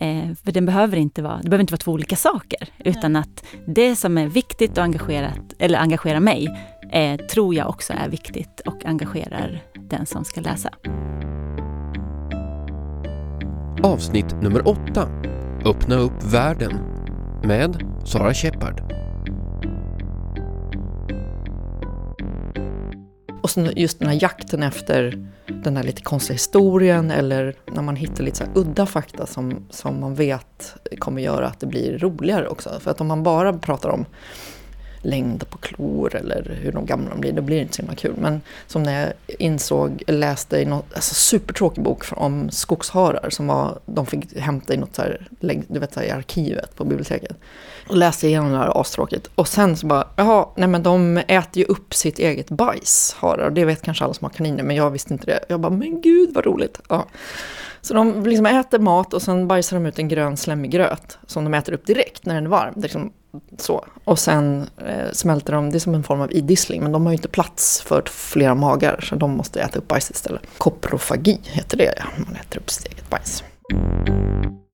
[0.00, 2.68] Eh, för den behöver inte vara, det behöver inte vara två olika saker.
[2.78, 6.48] Utan att det som är viktigt och engagerat, eller engagerar mig
[6.92, 10.70] eh, tror jag också är viktigt och engagerar den som ska läsa.
[13.82, 15.08] Avsnitt nummer åtta.
[15.64, 16.72] Öppna upp världen.
[17.44, 18.82] Med Sara Shepard.
[23.42, 27.96] Och sen just den här jakten efter den här lite konstiga historien eller när man
[27.96, 31.98] hittar lite så här udda fakta som, som man vet kommer göra att det blir
[31.98, 32.80] roligare också.
[32.80, 34.06] För att om man bara pratar om
[35.02, 37.94] längd på klor eller hur de gamla de blir, då blir det inte så himla
[37.94, 38.14] kul.
[38.16, 43.78] Men som när jag insåg, läste i något alltså supertråkig bok om skogsharar som var,
[43.86, 45.28] de fick hämta i något så här,
[45.68, 47.36] du vet så här, i arkivet på biblioteket.
[47.88, 49.30] Och läste igenom det här astråkigt.
[49.34, 53.46] Och sen så bara, jaha, nej men de äter ju upp sitt eget bajs, harar.
[53.46, 55.44] Och det vet kanske alla som har kaniner, men jag visste inte det.
[55.48, 56.80] Jag bara, men gud vad roligt.
[56.88, 57.06] Ja.
[57.80, 61.44] Så de liksom äter mat och sen bajsar de ut en grön slemmig gröt som
[61.44, 62.72] de äter upp direkt när den är varm.
[62.76, 63.12] Det är Liksom
[63.58, 63.84] så.
[64.04, 67.12] Och sen eh, smälter de, det är som en form av idissling, men de har
[67.12, 70.42] ju inte plats för flera magar så de måste äta upp bajs istället.
[70.58, 72.04] Koprofagi heter det, ja.
[72.16, 73.44] man äter upp sitt eget bajs.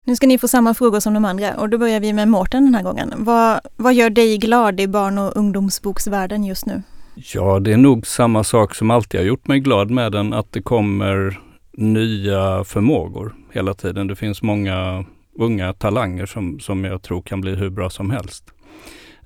[0.06, 2.64] Nu ska ni få samma frågor som de andra och då börjar vi med Mårten
[2.64, 3.12] den här gången.
[3.16, 6.82] Vad, vad gör dig glad i barn och ungdomsboksvärlden just nu?
[7.14, 10.52] Ja, det är nog samma sak som alltid har gjort mig glad med den, att
[10.52, 11.40] det kommer
[11.72, 14.06] nya förmågor hela tiden.
[14.06, 15.04] Det finns många
[15.38, 18.44] unga talanger som, som jag tror kan bli hur bra som helst.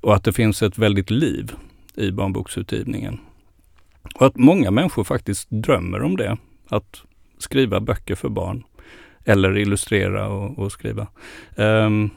[0.01, 1.53] Och att det finns ett väldigt liv
[1.95, 3.21] i barnboksutgivningen.
[4.15, 6.37] Och att många människor faktiskt drömmer om det,
[6.69, 7.03] att
[7.39, 8.65] skriva böcker för barn.
[9.29, 11.07] Eller illustrera och, och skriva.
[11.57, 12.11] Ehm,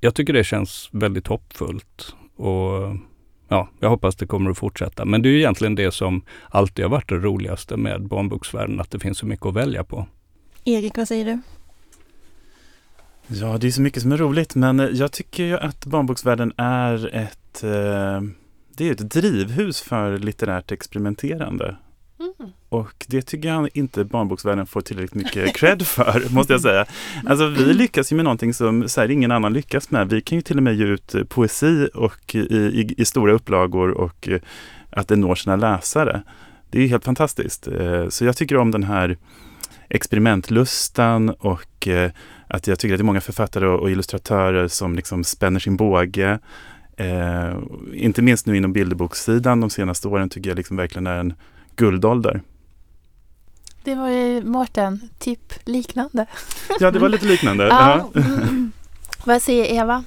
[0.00, 2.14] jag tycker det känns väldigt hoppfullt.
[2.36, 2.96] Och
[3.48, 5.04] ja, jag hoppas det kommer att fortsätta.
[5.04, 8.90] Men det är ju egentligen det som alltid har varit det roligaste med barnboksvärlden, att
[8.90, 10.06] det finns så mycket att välja på.
[10.64, 11.38] Erik, vad säger du?
[13.26, 17.14] Ja, det är så mycket som är roligt, men jag tycker ju att barnboksvärlden är
[17.14, 18.22] ett, eh,
[18.76, 21.76] det är ett drivhus för litterärt experimenterande.
[22.20, 22.52] Mm.
[22.68, 26.86] Och det tycker jag inte barnboksvärlden får tillräckligt mycket cred för, måste jag säga.
[27.26, 30.08] Alltså vi lyckas ju med någonting som så här, ingen annan lyckas med.
[30.08, 33.32] Vi kan ju till och med ge ut eh, poesi och i, i, i stora
[33.32, 34.40] upplagor och eh,
[34.90, 36.22] att det når sina läsare.
[36.70, 37.68] Det är ju helt fantastiskt.
[37.68, 39.16] Eh, Så jag tycker om den här
[39.88, 42.10] experimentlustan och eh,
[42.46, 45.76] att jag tycker att det är många författare och, och illustratörer som liksom spänner sin
[45.76, 46.38] båge.
[46.96, 47.56] Eh,
[47.94, 51.34] inte minst nu inom bilderbokssidan de senaste åren tycker jag liksom verkligen är en
[51.78, 52.42] guldålder.
[53.84, 56.26] Det var ju Mårten, typ liknande.
[56.80, 57.64] Ja, det var lite liknande.
[57.68, 58.10] Ja.
[58.14, 58.22] Ja.
[59.24, 60.04] Vad säger Eva?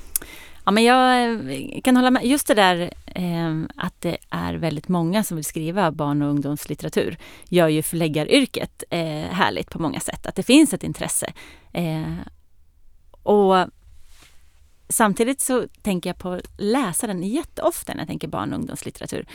[0.65, 2.25] Ja, men jag eh, kan hålla med.
[2.25, 7.17] Just det där eh, att det är väldigt många som vill skriva barn och ungdomslitteratur
[7.49, 8.99] gör ju förläggaryrket eh,
[9.31, 10.25] härligt på många sätt.
[10.25, 11.33] Att det finns ett intresse.
[11.73, 12.13] Eh,
[13.21, 13.67] och
[14.89, 19.25] samtidigt så tänker jag på läsaren jätteofta när jag tänker barn och ungdomslitteratur.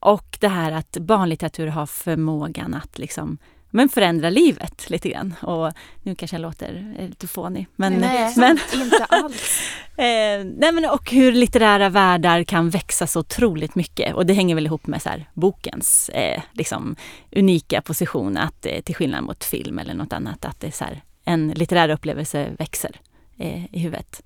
[0.00, 3.38] Och det här att barnlitteratur har förmågan att liksom
[3.70, 5.34] men förändra livet lite grann.
[5.42, 7.66] Och nu kanske jag låter lite fånig.
[7.76, 9.60] Men, Nej, men, inte alls.
[9.90, 14.14] Eh, nej men och hur litterära världar kan växa så otroligt mycket.
[14.14, 16.96] Och det hänger väl ihop med så här, bokens eh, liksom,
[17.32, 18.36] unika position.
[18.36, 21.48] Att eh, till skillnad mot film eller något annat, att det är så här, en
[21.48, 23.00] litterär upplevelse växer
[23.38, 24.22] eh, i huvudet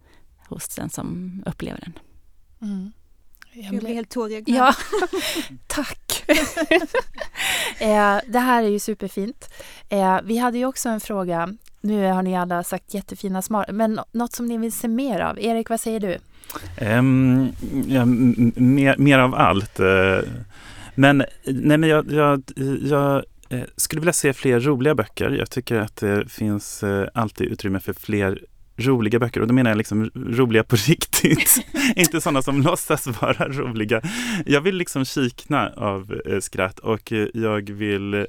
[0.48, 1.98] hos den som upplever den.
[2.62, 2.92] Mm.
[3.54, 4.48] Jag blir helt tårögd.
[4.48, 4.74] Ja,
[5.66, 6.24] tack.
[7.78, 9.50] eh, det här är ju superfint.
[9.88, 11.54] Eh, vi hade ju också en fråga.
[11.80, 15.40] Nu har ni alla sagt jättefina svar, men något som ni vill se mer av.
[15.40, 16.18] Erik, vad säger du?
[16.86, 17.52] Um,
[17.88, 19.80] ja, mer, mer av allt.
[19.80, 20.18] eh.
[20.94, 22.42] Men, nej, men jag, jag,
[22.82, 23.24] jag
[23.76, 25.30] skulle vilja se fler roliga böcker.
[25.30, 28.40] Jag tycker att det finns alltid utrymme för fler
[28.76, 29.40] roliga böcker.
[29.40, 31.66] Och då menar jag liksom roliga på riktigt.
[31.96, 34.02] Inte sådana som låtsas vara roliga.
[34.46, 38.24] Jag vill liksom kikna av eh, skratt och eh, jag vill eh,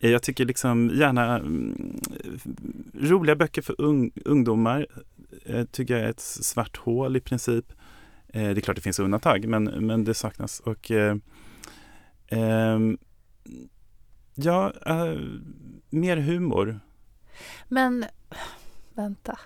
[0.00, 2.00] jag tycker liksom gärna mm,
[3.00, 4.86] roliga böcker för un, ungdomar
[5.44, 7.72] eh, tycker jag är ett svart hål i princip.
[8.28, 10.60] Eh, det är klart det finns undantag, men, men det saknas.
[10.60, 11.16] Och eh,
[12.28, 12.98] ehm,
[14.34, 15.20] ja, eh,
[15.90, 16.80] mer humor.
[17.68, 18.04] Men
[19.02, 19.38] vänta.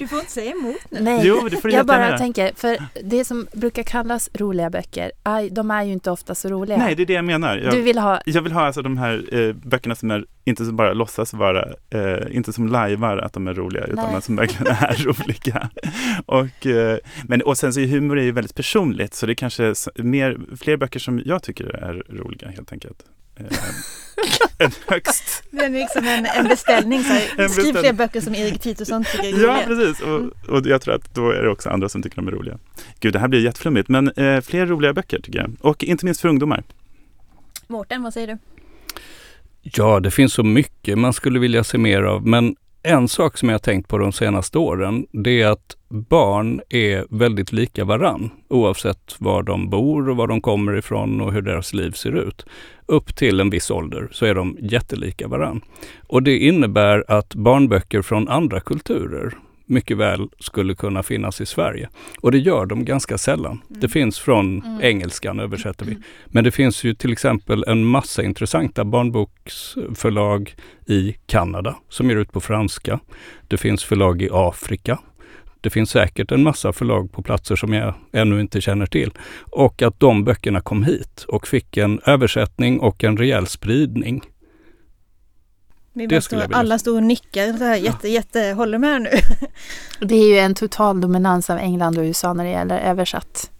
[0.00, 1.00] Du får inte säga emot nu.
[1.00, 2.18] Nej, Jo, det får du jag bara göra.
[2.18, 5.12] tänker, för det som brukar kallas roliga böcker,
[5.50, 6.78] de är ju inte ofta så roliga.
[6.78, 7.56] Nej, det är det jag menar.
[7.56, 10.64] Jag, Du vill ha- jag vill ha alltså de här eh, böckerna som är inte
[10.64, 14.22] som bara låtsas vara, eh, inte som lajvar att de är roliga, utan Nej.
[14.22, 15.68] som verkligen är roliga.
[16.26, 19.34] Och, eh, men, och sen så är humor är ju väldigt personligt, så det är
[19.34, 23.02] kanske mer, fler böcker som jag tycker är roliga helt enkelt.
[23.38, 25.42] Eh, än högst.
[25.50, 27.02] Det är liksom en, en beställning.
[27.02, 29.66] Så här, En skriv fler böcker som Erik Titusson tycker är Ja, roliga.
[29.66, 30.00] precis.
[30.00, 30.20] Och,
[30.56, 32.58] och jag tror att då är det också andra som tycker de är roliga.
[33.00, 35.52] Gud, det här blir jätteflummigt, men eh, fler roliga böcker tycker jag.
[35.60, 36.62] Och inte minst för ungdomar.
[37.66, 38.38] Mårten, vad säger du?
[39.62, 43.48] Ja, det finns så mycket man skulle vilja se mer av, men en sak som
[43.48, 48.30] jag har tänkt på de senaste åren, det är att barn är väldigt lika varann,
[48.48, 52.46] oavsett var de bor och var de kommer ifrån och hur deras liv ser ut.
[52.86, 55.60] Upp till en viss ålder så är de jättelika varann.
[56.06, 59.34] Och det innebär att barnböcker från andra kulturer
[59.68, 61.88] mycket väl skulle kunna finnas i Sverige.
[62.20, 63.60] Och det gör de ganska sällan.
[63.68, 64.80] Det finns från Mm.
[64.82, 65.96] engelskan översätter vi.
[66.26, 70.54] Men det finns ju till exempel en massa intressanta barnboksförlag
[70.86, 73.00] i Kanada som ger ut på franska.
[73.48, 74.98] Det finns förlag i Afrika.
[75.60, 79.10] Det finns säkert en massa förlag på platser som jag ännu inte känner till.
[79.50, 84.22] Och att de böckerna kom hit och fick en översättning och en rejäl spridning.
[85.92, 89.02] Vi Det skulle jag vilja alla står och nickar så här, jätte, jätte, håller med
[89.02, 89.10] nu.
[90.06, 93.50] Det är ju en total dominans av England och USA när det gäller översatt.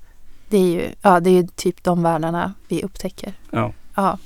[0.49, 3.33] Det är ju, ja, det är ju typ de världarna vi upptäcker.
[3.51, 3.73] Ja.
[3.95, 4.19] Ja.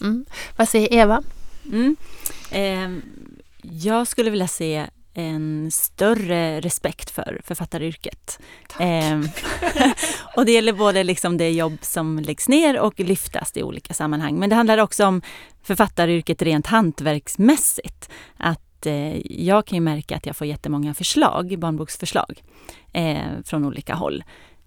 [0.00, 0.24] Mm.
[0.56, 1.22] Vad säger Eva?
[1.72, 1.96] Mm.
[2.50, 2.90] Eh,
[3.62, 8.38] jag skulle vilja se en större respekt för författaryrket.
[8.80, 9.20] Eh,
[10.36, 14.38] och det gäller både liksom det jobb som läggs ner och lyftas i olika sammanhang.
[14.38, 15.22] Men det handlar också om
[15.62, 18.10] författaryrket rent hantverksmässigt.
[18.36, 22.42] Att eh, jag kan ju märka att jag får jättemånga förslag, barnboksförslag,
[22.92, 24.24] eh, från olika håll.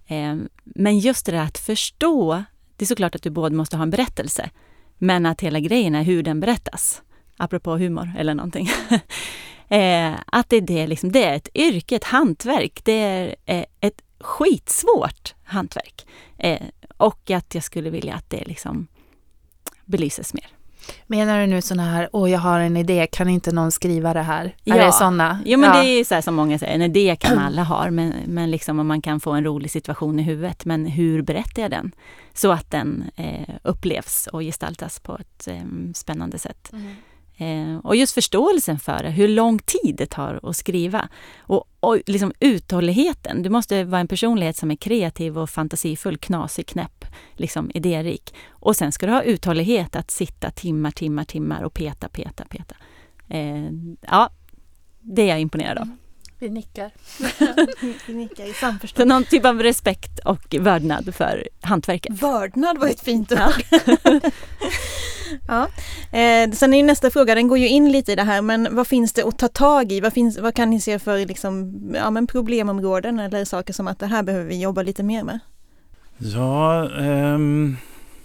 [0.07, 2.43] Eh, men just det där att förstå,
[2.75, 4.49] det är såklart att du både måste ha en berättelse,
[4.97, 7.01] men att hela grejen är hur den berättas.
[7.37, 8.69] Apropå humor eller någonting.
[9.69, 12.81] eh, att det är, det, liksom, det är ett yrke, ett hantverk.
[12.83, 16.05] Det är eh, ett skitsvårt hantverk.
[16.37, 16.61] Eh,
[16.97, 18.87] och att jag skulle vilja att det liksom
[19.85, 20.47] belyses mer.
[21.07, 24.21] Menar du nu sådana här, åh jag har en idé, kan inte någon skriva det
[24.21, 24.55] här?
[24.65, 25.39] Är det sådana?
[25.45, 25.81] Jo men ja.
[25.81, 28.79] det är ju så som många säger, en idé kan alla ha, men, men liksom
[28.79, 31.91] om man kan få en rolig situation i huvudet, men hur berättar jag den?
[32.33, 36.69] Så att den eh, upplevs och gestaltas på ett eh, spännande sätt.
[36.73, 36.95] Mm.
[37.37, 41.09] Eh, och just förståelsen för det, hur lång tid det tar att skriva.
[41.37, 43.43] Och, och liksom uthålligheten.
[43.43, 48.33] Du måste vara en personlighet som är kreativ och fantasifull, knasig, knäpp, liksom idérik.
[48.49, 52.75] Och sen ska du ha uthållighet att sitta timmar, timmar, timmar och peta, peta, peta.
[53.29, 53.69] Eh,
[54.01, 54.29] ja,
[55.01, 55.89] det är jag imponerad av.
[56.45, 56.91] Vi nickar.
[58.07, 59.09] Vi nickar i Så samförstånd.
[59.09, 62.21] någon typ av respekt och vördnad för hantverket.
[62.21, 63.39] Vördnad var ett fint ord.
[65.47, 65.67] Ja.
[66.19, 68.67] Eh, sen är ju nästa fråga, den går ju in lite i det här, men
[68.75, 69.99] vad finns det att ta tag i?
[69.99, 73.99] Vad, finns, vad kan ni se för liksom, ja, men problemområden eller saker som att
[73.99, 75.39] det här behöver vi jobba lite mer med?
[76.17, 77.77] Ja, ehm,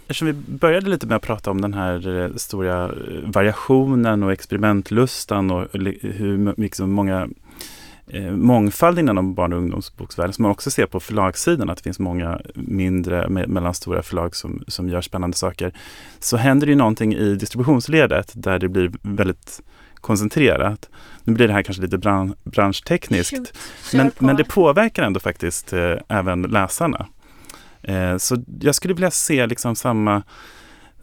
[0.03, 2.91] eftersom vi började lite med att prata om den här eh, stora eh,
[3.25, 5.67] variationen och experimentlustan och
[6.03, 7.29] hur liksom många
[8.13, 11.99] eh, mångfald inom barn och ungdomsboksvärlden som man också ser på förlagssidan, att det finns
[11.99, 15.73] många mindre, me- mellanstora förlag som, som gör spännande saker,
[16.19, 19.61] så händer det ju någonting i distributionsledet där det blir väldigt
[19.95, 20.89] koncentrerat.
[21.25, 23.53] Nu blir det här kanske lite bran- branschtekniskt, Shoot.
[23.95, 27.07] Men, men det påverkar ändå faktiskt eh, även läsarna.
[27.83, 30.23] Eh, så jag skulle vilja se liksom samma,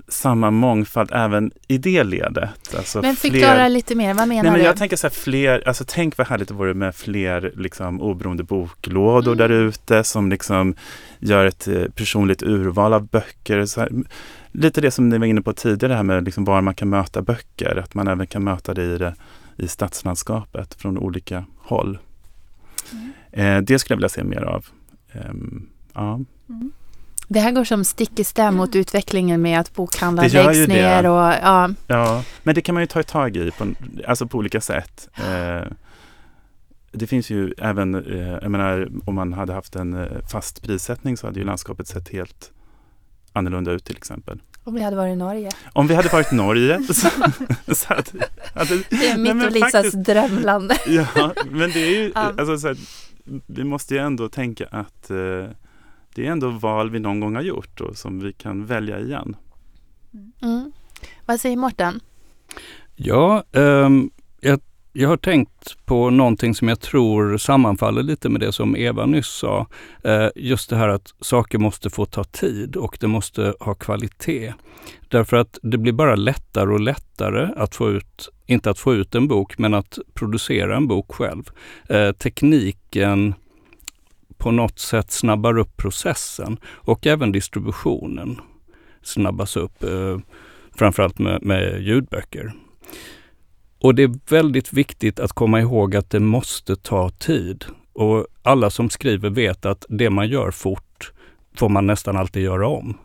[0.08, 2.76] samma mångfald även i det ledet.
[2.78, 3.70] Alltså men förklara fler...
[3.70, 4.66] lite mer, vad menar Nej, men du?
[4.66, 8.44] Jag tänker så här, fler, alltså tänk vad härligt det vore med fler liksom, oberoende
[8.44, 9.38] boklådor Mm.
[9.38, 10.76] där ute som liksom
[11.20, 13.78] gör ett eh, personligt urval av böcker.
[13.80, 13.90] Här,
[14.52, 16.90] lite det som ni var inne på tidigare, det här med liksom var man kan
[16.90, 19.16] möta böcker, att man även kan möta det i, det,
[19.56, 21.98] i stadslandskapet från olika håll.
[22.92, 23.12] Mm.
[23.32, 24.66] Eh, det skulle jag vilja se mer av.
[25.12, 26.20] Ehm, ja.
[27.28, 30.68] Det här går som stick i stäv mot utvecklingen med att bokhandlar läggs det.
[30.68, 31.70] ner och ja.
[31.88, 33.66] Ja, men det kan man ju ta tag i på,
[34.08, 35.10] alltså på olika sätt.
[35.16, 35.68] Eh,
[36.92, 41.18] det finns ju även, eh, jag menar om man hade haft en eh, fast prissättning
[41.18, 42.52] så hade ju landskapet sett helt
[43.34, 44.40] annorlunda ut till exempel.
[44.64, 45.50] Om vi hade varit i Norge.
[45.74, 46.94] Om vi hade varit i Norge så,
[47.76, 48.04] så hade,
[48.56, 50.72] hade, Det är mitt och Lisas faktiskt- drömland.
[50.88, 52.78] Ja, men det är ju, alltså, så här,
[53.46, 55.18] vi måste ju ändå tänka att eh,
[56.18, 59.36] det är ändå val vi någon gång har gjort och som vi kan välja igen.
[60.42, 60.72] Mm.
[61.26, 62.00] Vad säger Mårten?
[62.96, 64.10] Ja, ehm,
[64.42, 64.60] jag,
[64.94, 69.28] jag har tänkt på någonting som jag tror sammanfaller lite med det som Eva nyss
[69.28, 69.68] sa.
[70.04, 74.54] Eh, just det här att saker måste få ta tid och det måste ha kvalitet.
[75.08, 79.16] Därför att det blir bara lättare och lättare att få ut, inte att få ut
[79.16, 81.44] en bok, men att producera en bok själv.
[81.90, 83.34] Eh, tekniken
[84.38, 88.40] på något sätt snabbar upp processen och även distributionen
[89.02, 90.18] snabbas upp, eh,
[90.76, 92.54] framförallt med, med ljudböcker.
[93.80, 97.66] Och det är väldigt viktigt att komma ihåg att det måste ta tid.
[97.94, 101.12] Och alla som skriver vet att det man gör fort
[101.56, 102.98] får man nästan alltid göra om.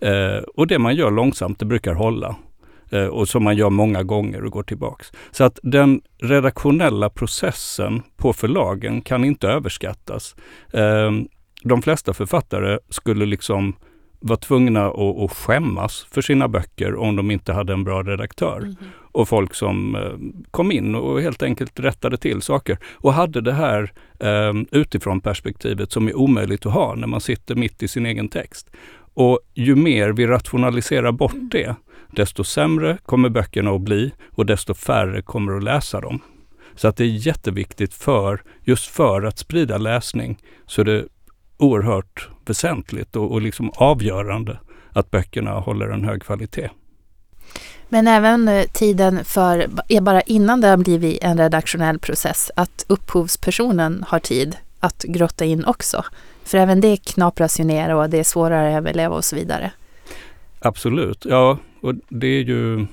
[0.00, 2.36] Eh, och det man gör långsamt, det brukar hålla.
[2.92, 5.12] Eh, och som man gör många gånger och går tillbaks.
[5.30, 10.36] Så att den redaktionella processen på förlagen kan inte överskattas.
[10.72, 11.10] Eh,
[11.62, 13.76] de flesta författare skulle liksom
[14.20, 18.74] vara tvungna att, att skämmas för sina böcker om de inte hade en bra redaktör.
[19.12, 22.78] Och folk som eh, kom in och helt enkelt rättade till saker.
[22.92, 27.54] Och hade det här eh, utifrån perspektivet som är omöjligt att ha när man sitter
[27.54, 28.70] mitt i sin egen text.
[29.14, 31.76] Och ju mer vi rationaliserar bort det,
[32.12, 36.20] desto sämre kommer böckerna att bli och desto färre kommer att läsa dem.
[36.74, 41.04] Så att det är jätteviktigt för, just för att sprida läsning, så är det
[41.56, 44.58] oerhört väsentligt och, och liksom avgörande
[44.92, 46.70] att böckerna håller en hög kvalitet.
[47.88, 52.84] Men även eh, tiden för, är bara innan det har blivit en redaktionell process, att
[52.88, 56.04] upphovspersonen har tid att grotta in också.
[56.44, 59.72] För även det knapras ju ner och det är svårare att överleva och så vidare.
[60.62, 62.86] Absolut, ja, och det är ju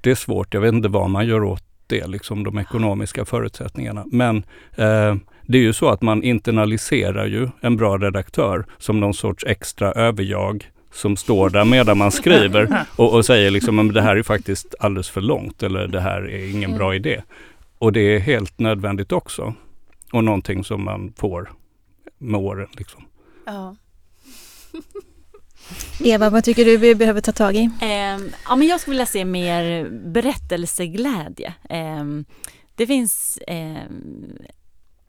[0.00, 0.54] det är svårt.
[0.54, 4.04] Jag vet inte vad man gör åt det, liksom de ekonomiska förutsättningarna.
[4.06, 4.36] Men
[4.76, 9.44] eh, det är ju så att man internaliserar ju en bra redaktör som någon sorts
[9.44, 14.16] extra överjag som står där medan man skriver och, och säger liksom men det här
[14.16, 17.22] är faktiskt alldeles för långt eller det här är ingen bra idé.
[17.78, 19.54] Och det är helt nödvändigt också.
[20.12, 21.50] Och någonting som man får
[22.18, 22.68] med åren.
[22.72, 23.04] Liksom.
[23.46, 23.76] Ja.
[26.00, 27.70] Eva, vad tycker du vi behöver ta tag i?
[27.80, 31.54] Eh, ja, men jag skulle vilja se mer berättelseglädje.
[31.70, 32.04] Eh,
[32.74, 33.82] det finns eh,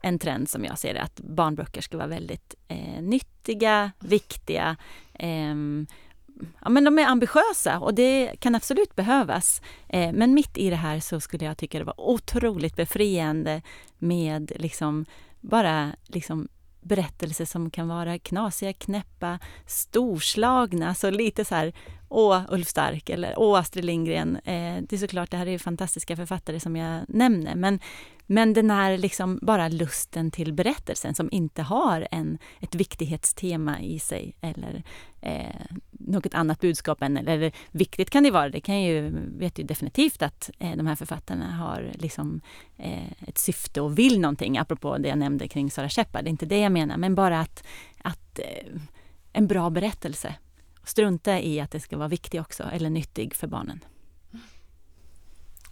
[0.02, 4.76] en trend som jag ser det, att barnböcker ska vara väldigt eh, nyttiga, viktiga.
[5.14, 5.86] Ehm,
[6.62, 9.62] ja, men de är ambitiösa och det kan absolut behövas.
[9.88, 13.62] Eh, men mitt i det här så skulle jag tycka det var otroligt befriande
[13.98, 15.06] med liksom
[15.40, 16.48] bara liksom
[16.88, 21.72] berättelser som kan vara knasiga, knäppa, storslagna, så lite så här
[22.08, 24.36] Åh, Ulf Stark eller Åh, Astrid Lindgren.
[24.36, 27.80] Eh, det är såklart, det här är fantastiska författare som jag nämner, men,
[28.26, 33.98] men den här liksom bara lusten till berättelsen som inte har en, ett viktighetstema i
[33.98, 34.82] sig eller
[35.20, 39.62] eh, något annat budskap än, eller, viktigt kan det vara, det kan ju, vet ju
[39.62, 42.40] definitivt att eh, de här författarna har liksom
[42.76, 46.30] eh, ett syfte och vill någonting, apropå det jag nämnde kring Sara Shepard, det är
[46.30, 47.64] inte det jag menar, men bara att,
[48.02, 48.80] att eh,
[49.32, 50.34] en bra berättelse
[50.84, 53.80] strunta i att det ska vara viktig också eller nyttig för barnen.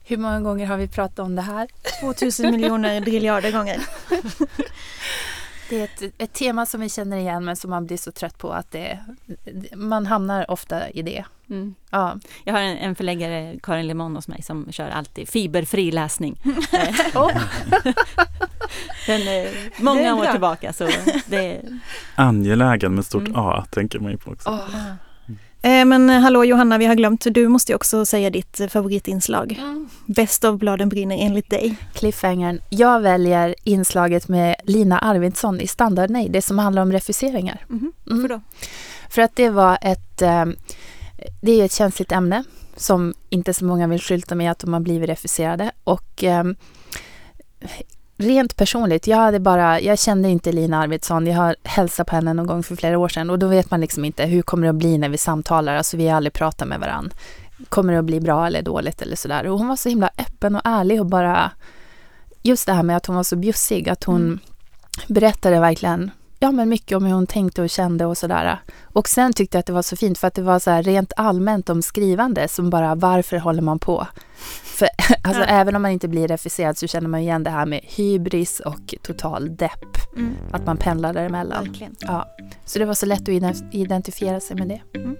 [0.08, 1.68] Hur många gånger har vi pratat om det här?
[2.00, 3.80] 2000 miljoner driljarder gånger.
[5.68, 8.38] Det är ett, ett tema som vi känner igen men som man blir så trött
[8.38, 8.98] på att det,
[9.74, 11.24] man hamnar ofta i det.
[11.50, 11.74] Mm.
[11.90, 12.18] Ja.
[12.44, 16.40] Jag har en, en förläggare, Karin Lemon hos mig, som kör alltid fiberfri läsning.
[17.14, 17.32] Oh.
[19.06, 20.72] Den är Det många är år tillbaka.
[20.72, 20.88] Så
[21.26, 21.80] det är,
[22.14, 23.36] Angelägen med stort Mm.
[23.36, 24.48] A tänker man ju på också.
[24.48, 24.92] Eh,
[25.66, 29.60] men eh, hallå Johanna, vi har glömt, du måste ju också säga ditt eh, favoritinslag.
[30.06, 31.76] Bäst av bladen brinner enligt dig.
[31.94, 32.60] Cliffhangern.
[32.70, 37.64] Jag väljer inslaget med Lina Arvidsson i Standard Nej, det som handlar om refuseringar.
[37.68, 37.78] Mhm.
[37.78, 37.92] Mm.
[38.22, 38.40] Varför då?
[39.10, 40.44] För att det var ett, eh,
[41.42, 42.44] det är ett känsligt ämne
[42.76, 45.70] som inte så många vill skylta med att de har blivit refuserade.
[45.84, 46.44] Och eh,
[48.16, 51.26] rent personligt, jag hade bara, jag kände inte Lina Arvidsson.
[51.26, 53.80] Jag har hälsat på henne någon gång för flera år sedan och då vet man
[53.80, 55.76] liksom inte hur kommer det att bli när vi samtalar.
[55.76, 57.16] Alltså vi har aldrig pratat med varandra.
[57.68, 59.46] Kommer det att bli bra eller dåligt eller sådär.
[59.46, 61.50] Och hon var så himla öppen och ärlig och bara
[62.42, 64.38] just det här med att hon var så bjussig, att hon mm.
[65.06, 68.60] berättade verkligen ja, men mycket om hur hon tänkte och kände och sådär.
[68.82, 71.12] Och sen tyckte jag att det var så fint för att det var så rent
[71.16, 74.06] allmänt om skrivande som bara varför håller man på?
[74.76, 74.88] För
[75.22, 75.48] alltså ja.
[75.48, 78.94] även om man inte blir refuserad så känner man igen det här med hybris och
[79.02, 80.14] total depp.
[80.16, 80.36] Mm.
[80.52, 81.64] Att man pendlar däremellan.
[81.64, 81.96] Verkligen.
[82.00, 82.36] Ja.
[82.64, 84.98] Så det var så lätt att identifiera sig med det.
[84.98, 85.16] Mm.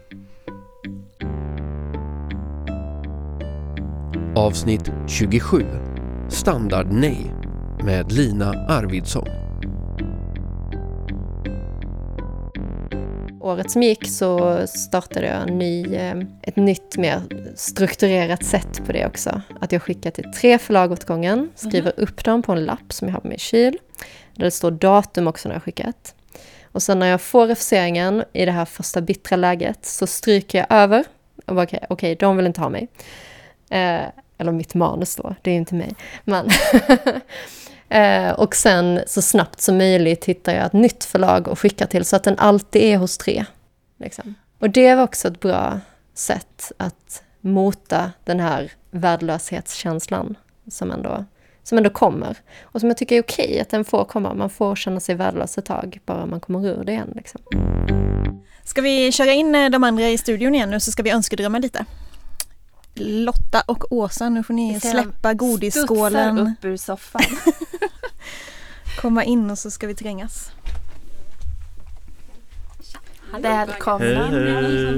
[4.37, 5.65] Avsnitt 27
[6.29, 7.35] Standard Nej
[7.85, 9.46] med Lina Arvidsson.
[13.47, 17.23] Året som gick så startade jag ny, eh, ett nytt mer
[17.55, 19.43] strukturerat sätt på det också.
[19.61, 22.05] Att jag skickar till tre förlag åt gången, skriver mm.
[22.05, 23.79] upp dem på en lapp som jag har på min kyl.
[24.35, 26.15] Där det står datum också när jag skickat.
[26.65, 30.67] Och sen när jag får refuseringen i det här första bittra läget så stryker jag
[30.71, 31.05] över.
[31.45, 32.89] Okej, okay, okay, de vill inte ha mig.
[33.71, 34.01] Eh,
[34.39, 35.95] eller mitt manus då, det är ju inte mig.
[36.25, 36.51] Men
[37.89, 42.05] Eh, och sen så snabbt som möjligt hittar jag ett nytt förlag att skicka till
[42.05, 43.45] så att den alltid är hos tre.
[43.99, 44.35] Liksom.
[44.59, 45.81] Och det var också ett bra
[46.15, 50.35] sätt att mota den här värdelöshetskänslan
[50.71, 51.25] som ändå,
[51.63, 52.37] som ändå kommer.
[52.63, 54.35] Och som jag tycker är okej att den får komma.
[54.35, 57.13] Man får känna sig värdelös ett tag, bara man kommer ur det igen.
[57.15, 57.41] Liksom.
[58.65, 61.59] Ska vi köra in eh, de andra i studion igen nu så ska vi önskedrömma
[61.59, 61.85] lite?
[62.99, 66.39] Lotta och Åsa, nu får ni släppa godisskålen.
[66.39, 67.23] upp ur soffan.
[69.01, 70.51] Komma in och så ska vi trängas.
[73.39, 74.27] Välkomna.
[74.27, 74.97] Hej,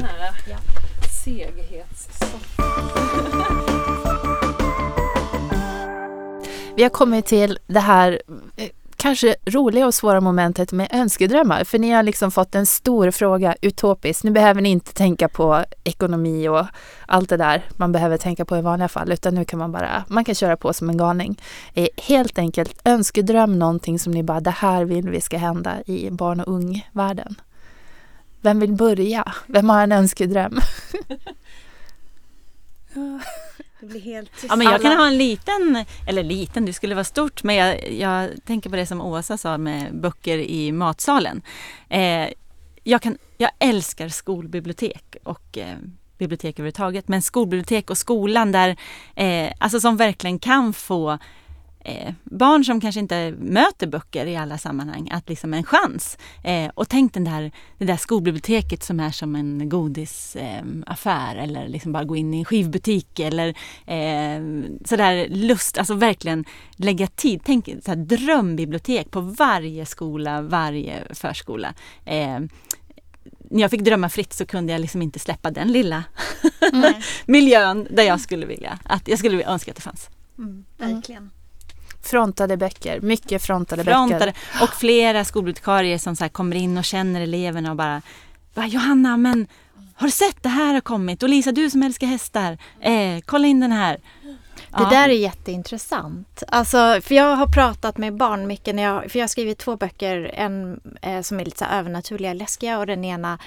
[6.77, 8.23] Vi har kommit till det här
[8.57, 8.69] eh,
[8.99, 11.65] kanske roliga och svåra momentet med önskedrömmar.
[11.65, 14.25] För ni har liksom fått en stor fråga, utopiskt.
[14.25, 16.67] Nu behöver ni inte tänka på ekonomi och
[17.07, 20.05] allt det där man behöver tänka på i vanliga fall, utan nu kan man bara,
[20.09, 21.41] man kan köra på som en galning.
[21.75, 26.11] Eh, helt enkelt önskedröm någonting som ni bara, det här vill vi ska hända i
[26.11, 27.35] barn och ungvärlden.
[28.41, 29.33] Vem vill börja?
[29.47, 30.61] Vem har en önskedröm?
[33.81, 34.47] Det blir helt tyst.
[34.49, 37.93] Ja, men jag kan ha en liten, eller liten, det skulle vara stort, men jag,
[37.93, 41.43] jag tänker på det som Åsa sa med böcker i matsalen.
[41.89, 42.29] Eh,
[42.85, 45.77] jag, kan, jag älskar skolbibliotek och eh,
[46.19, 48.77] bibliotek överhuvudtaget, men skolbibliotek och skolan där,
[49.17, 51.19] eh, alltså som verkligen kan få
[51.89, 56.19] eh, barn som kanske inte möter böcker i alla sammanhang, att liksom en chans.
[56.45, 61.69] Eh, och tänk den där, det där skolbiblioteket som är som en godisaffär eh, eller
[61.69, 63.49] liksom bara gå in i en skivbutik eller
[63.87, 64.43] eh,
[64.85, 66.45] sådär lust, alltså verkligen
[66.77, 67.41] lägga tid.
[67.45, 71.75] Tänk så drömbibliotek på varje skola, varje förskola.
[72.05, 72.41] Eh,
[73.51, 76.05] när jag fick drömma fritt så kunde jag liksom inte släppa den lilla
[77.27, 80.11] miljön där jag skulle vilja, att jag skulle önska att det fanns.
[80.39, 81.31] Mm, verkligen.
[82.03, 84.19] Frontade böcker, mycket frontade, frontade.
[84.19, 84.63] böcker.
[84.63, 88.03] Och flera skolbibliotekarier som så kommer in och känner eleverna och bara
[88.67, 89.47] Johanna, men
[89.95, 91.23] har du sett det här har kommit?
[91.23, 94.01] Och Lisa, du som älskar hästar, eh, kolla in den här.
[94.71, 94.91] Det ja.
[94.91, 96.43] där är jätteintressant.
[96.49, 99.77] Alltså, för jag har pratat med barn mycket, när jag, för jag har skrivit två
[99.77, 103.39] böcker, en eh, som är lite så övernaturliga, läskiga och den ena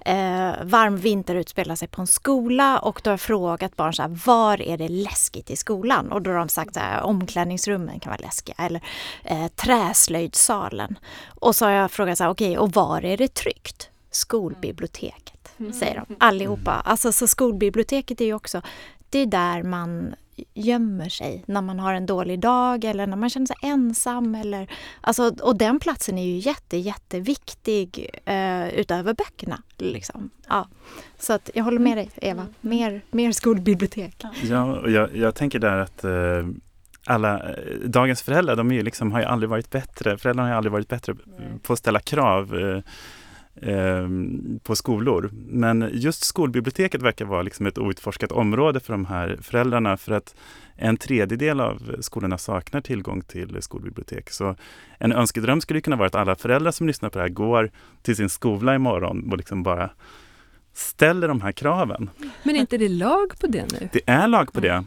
[0.00, 4.02] eh, Varm vinter utspelar sig på en skola och då har jag frågat barn så
[4.02, 6.12] här, var är det läskigt i skolan?
[6.12, 8.82] Och då har de sagt så här, omklädningsrummen kan vara läskiga eller
[9.24, 10.98] eh, träslöjdsalen.
[11.28, 13.90] Och så har jag frågat så här, okej, okay, och var är det tryggt?
[14.10, 15.72] Skolbiblioteket, mm.
[15.72, 16.72] säger de allihopa.
[16.84, 18.62] Alltså så skolbiblioteket är ju också,
[19.10, 20.14] det är där man
[20.54, 24.34] gömmer sig när man har en dålig dag eller när man känner sig ensam.
[24.34, 24.70] Eller,
[25.00, 29.62] alltså, och den platsen är ju jätte, jätteviktig eh, utöver böckerna.
[29.78, 30.30] Liksom.
[30.48, 30.68] Ja.
[31.18, 34.24] Så att jag håller med dig Eva, mer, mer skolbibliotek.
[34.42, 36.46] Ja, och jag, jag tänker där att eh,
[37.06, 40.56] alla, eh, dagens föräldrar de är ju liksom, har ju aldrig varit bättre, föräldrarna har
[40.56, 41.14] aldrig varit bättre
[41.62, 42.54] på att ställa krav.
[43.62, 45.30] Eh, Ehm, på skolor.
[45.32, 50.34] Men just skolbiblioteket verkar vara liksom ett outforskat område för de här föräldrarna för att
[50.76, 54.30] en tredjedel av skolorna saknar tillgång till skolbibliotek.
[54.30, 54.56] Så
[54.98, 57.70] en önskedröm skulle kunna vara att alla föräldrar som lyssnar på det här går
[58.02, 59.90] till sin skola imorgon och liksom bara
[60.74, 62.10] ställer de här kraven.
[62.42, 63.88] Men är inte det lag på det nu?
[63.92, 64.84] Det är lag på det.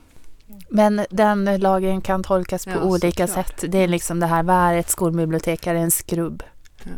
[0.70, 3.64] Men den lagen kan tolkas på ja, olika sätt.
[3.68, 5.68] Det är liksom det här, vad är ett skolbibliotek?
[5.68, 6.44] Är det en skrubb?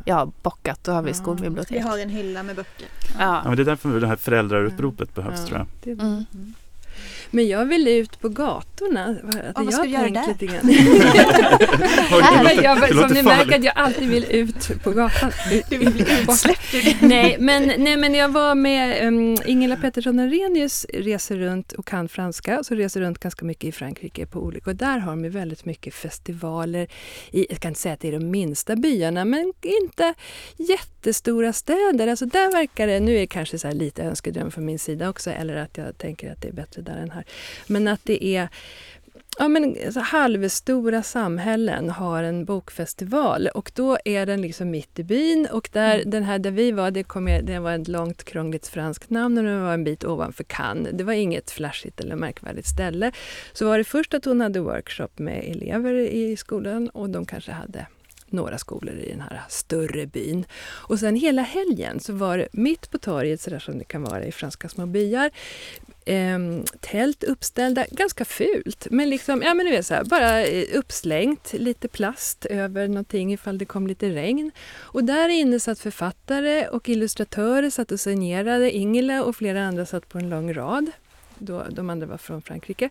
[0.06, 1.84] Ja, bockat, då har vi Vi skolbibliotek.
[1.84, 2.88] har en hylla med böcker.
[3.20, 5.46] Ja, men det är därför det här föräldraruppropet behövs Ja.
[5.48, 6.26] tror jag.
[7.34, 7.38] Det-.
[7.38, 9.06] Men jag vill ut på gatorna.
[9.06, 10.28] Att vad jag ska du göra där?
[10.28, 10.68] lite grann.
[10.68, 15.32] Det låter- jag, det som ni märker att jag alltid vill ut på gatan.
[15.70, 20.86] Du vill bli utsläppt nej, men, nej, men jag var med um, Ingela Pettersson Arrhenius
[20.94, 24.76] reser runt och kan franska, så reser runt ganska mycket i Frankrike på olika, och
[24.76, 26.88] där har de väldigt mycket festivaler
[27.32, 30.14] i, jag kan inte säga att det är de minsta byarna, men inte
[30.58, 32.08] jättestora städer.
[32.08, 35.10] Alltså där verkar det, nu är det kanske så här lite önskedröm från min sida
[35.10, 37.23] också, eller att jag tänker att det är bättre där än här,
[37.68, 38.50] men att det är
[39.40, 45.48] Ja, men halvstora samhällen har en bokfestival och då är den liksom mitt i byn
[45.52, 49.10] och där, den här där vi var, det, kom det var ett långt krångligt franskt
[49.10, 50.94] namn och det var en bit ovanför Cannes.
[50.94, 53.12] Det var inget flashigt eller märkvärdigt ställe.
[53.54, 57.52] Så var det först att hon hade workshop med elever i skolan och de kanske
[57.52, 57.86] hade
[58.34, 60.46] några skolor i den här större byn.
[60.64, 64.04] Och sen hela helgen så var det mitt på torget, så där som det kan
[64.04, 65.32] vara i franska små byar,
[66.06, 66.40] eh,
[66.80, 71.54] tält uppställda, ganska fult, men liksom, ja men du vet så här, bara eh, uppslängt,
[71.54, 74.52] lite plast över någonting ifall det kom lite regn.
[74.80, 80.10] Och där inne satt författare och illustratörer satt och signerade, Ingela och flera andra satt
[80.10, 80.92] på en lång rad.
[81.40, 82.90] Då, de andra var från Frankrike.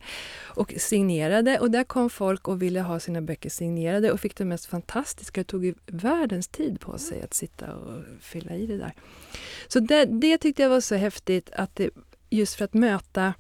[0.54, 1.58] Och signerade.
[1.58, 5.40] Och där kom folk och ville ha sina böcker signerade och fick det mest fantastiska.
[5.40, 8.92] Det tog världens tid på sig att sitta och fylla i det där.
[9.68, 11.90] Så det, det tyckte jag var så häftigt att det,
[12.30, 13.34] just för att möta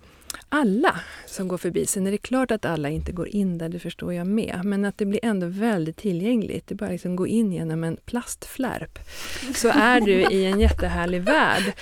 [0.48, 1.86] alla som går förbi.
[1.86, 4.60] Sen är det klart att alla inte går in där, det förstår jag med.
[4.64, 6.66] Men att det blir ändå väldigt tillgängligt.
[6.66, 8.98] Det är bara liksom gå in genom en plastflärp.
[9.54, 11.72] Så är du i en jättehärlig värld.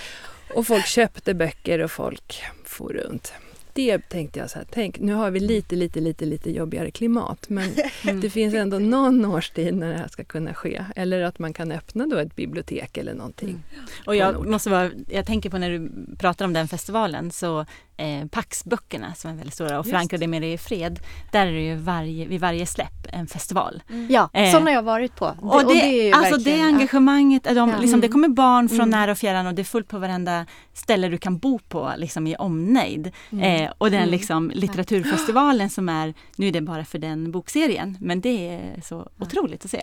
[0.54, 3.32] Och folk köpte böcker och folk for runt.
[3.72, 7.48] Det tänkte jag så här, tänk nu har vi lite, lite, lite, lite jobbigare klimat
[7.48, 7.70] men
[8.20, 10.84] det finns ändå någon årstid när det här ska kunna ske.
[10.96, 13.62] Eller att man kan öppna då ett bibliotek eller någonting.
[14.06, 17.66] Och jag måste vara, jag tänker på när du pratar om den festivalen så
[18.00, 21.00] eh, Paxböckerna som är väldigt stora och förankrade med det i fred.
[21.32, 23.82] Där är det ju varje, vid varje släpp en festival.
[24.08, 25.34] Ja, Eh, sådana har jag varit på.
[25.40, 27.78] Och det, är ju alltså det engagemanget, de, Ja.
[27.80, 28.90] liksom, det kommer barn från Mm.
[28.90, 32.26] nära och fjärran och det är fullt på varenda ställe du kan bo på liksom,
[32.26, 33.10] i omnejd.
[33.32, 33.64] Mm.
[33.64, 34.10] Eh, och den Mm.
[34.10, 39.08] liksom, litteraturfestivalen som är, nu är det bara för den bokserien, men det är så
[39.18, 39.82] otroligt att se.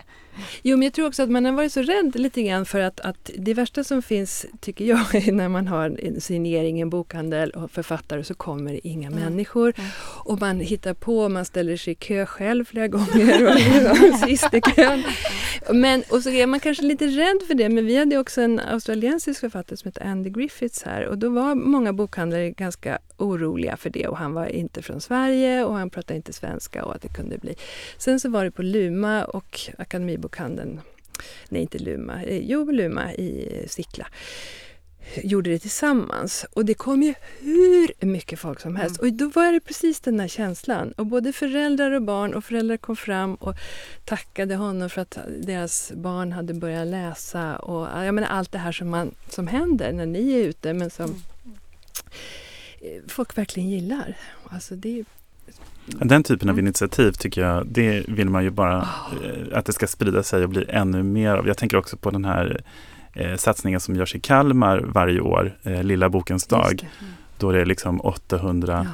[0.62, 3.00] Jo, men jag tror också att man har varit så rädd lite grann för att,
[3.00, 7.50] att det värsta som finns, tycker jag, är när man har en signering, en bokhandel
[7.50, 9.74] och författare så kommer det inga människor.
[10.24, 14.54] Och man hittar på, man ställer sig i kö själv flera gånger och liksom sist
[14.54, 15.02] i kön.
[15.72, 18.60] Men, och så är man kanske lite rädd för det, men vi hade också en
[18.60, 23.90] australiensisk författare som heter Andy Griffiths här och då var många bokhandlare ganska oroliga för
[23.90, 27.08] det och han var inte från Sverige och han pratade inte svenska och att det
[27.08, 27.54] kunde bli.
[27.98, 30.80] Sen så var det på Luma och Akademibokhandeln,
[31.48, 34.06] nej inte Luma, eh, jo Luma i Sickla
[35.22, 36.46] gjorde det tillsammans.
[36.52, 39.00] Och det kom ju hur mycket folk som helst.
[39.00, 40.92] Och då var det precis den här känslan.
[40.92, 43.54] Och både föräldrar och barn och föräldrar kom fram och
[44.04, 47.56] tackade honom för att deras barn hade börjat läsa.
[47.56, 50.90] Och jag menar allt det här som, man, som händer när ni är ute men
[50.90, 51.10] som
[52.80, 54.16] eh, folk verkligen gillar.
[54.50, 55.04] Alltså det är
[55.86, 56.66] Den typen av Mm.
[56.66, 58.88] initiativ tycker jag, det vill man ju bara
[59.24, 61.46] eh, att det ska sprida sig och bli ännu mer av.
[61.46, 62.62] Jag tänker också på den här
[63.18, 66.88] eh, satsningen som görs i Kalmar varje år, eh, Lilla bokens dag.
[67.38, 68.86] Då det är liksom 800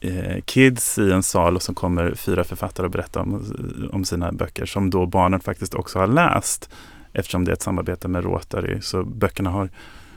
[0.00, 3.44] eh, kids i en sal och så kommer fyra författare och berättar om,
[3.92, 6.70] om sina böcker som då barnen faktiskt också har läst
[7.12, 8.80] eftersom det är ett samarbete med Rotary.
[8.80, 9.70] Så böckerna har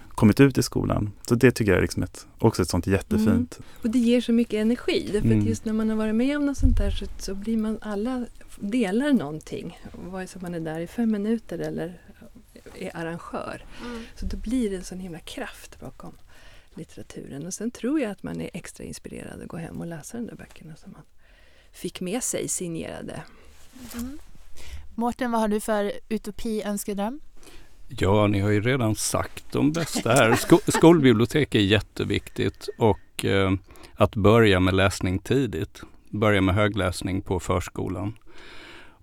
[0.09, 1.11] kommit ut i skolan.
[1.27, 4.31] Så det tycker jag är liksom ett, också ett sånt jättefint Och det ger så
[4.31, 5.09] mycket energi.
[5.13, 5.39] Därför Mm.
[5.39, 7.77] att just när man har varit med om något sånt där så, så blir man
[7.81, 8.25] alla
[8.59, 9.79] delar någonting.
[10.11, 11.97] Vare sig man är där i fem minuter eller
[12.75, 13.65] är arrangör.
[14.15, 16.17] Så då blir det en sån himla kraft bakom
[16.75, 17.45] litteraturen.
[17.45, 20.27] Och sen tror jag att man är extra inspirerad att gå hem och läsa de
[20.27, 21.01] där böckerna som man
[21.71, 23.23] fick med sig signerade.
[24.95, 27.19] Mårten, vad har du för utopi, önskedröm?
[27.87, 30.35] Ja, ni har ju redan sagt de bästa här.
[30.35, 33.51] Sko skolbibliotek är jätteviktigt och eh,
[33.95, 35.81] att börja med läsning tidigt.
[36.09, 38.17] Börja med högläsning på förskolan.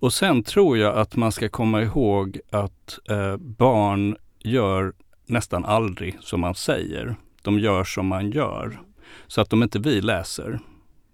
[0.00, 4.92] Och sen tror jag att man ska komma ihåg att eh, barn gör
[5.26, 7.16] nästan aldrig som man säger.
[7.42, 8.80] De gör som man gör.
[9.26, 10.60] Så att om inte vi läser,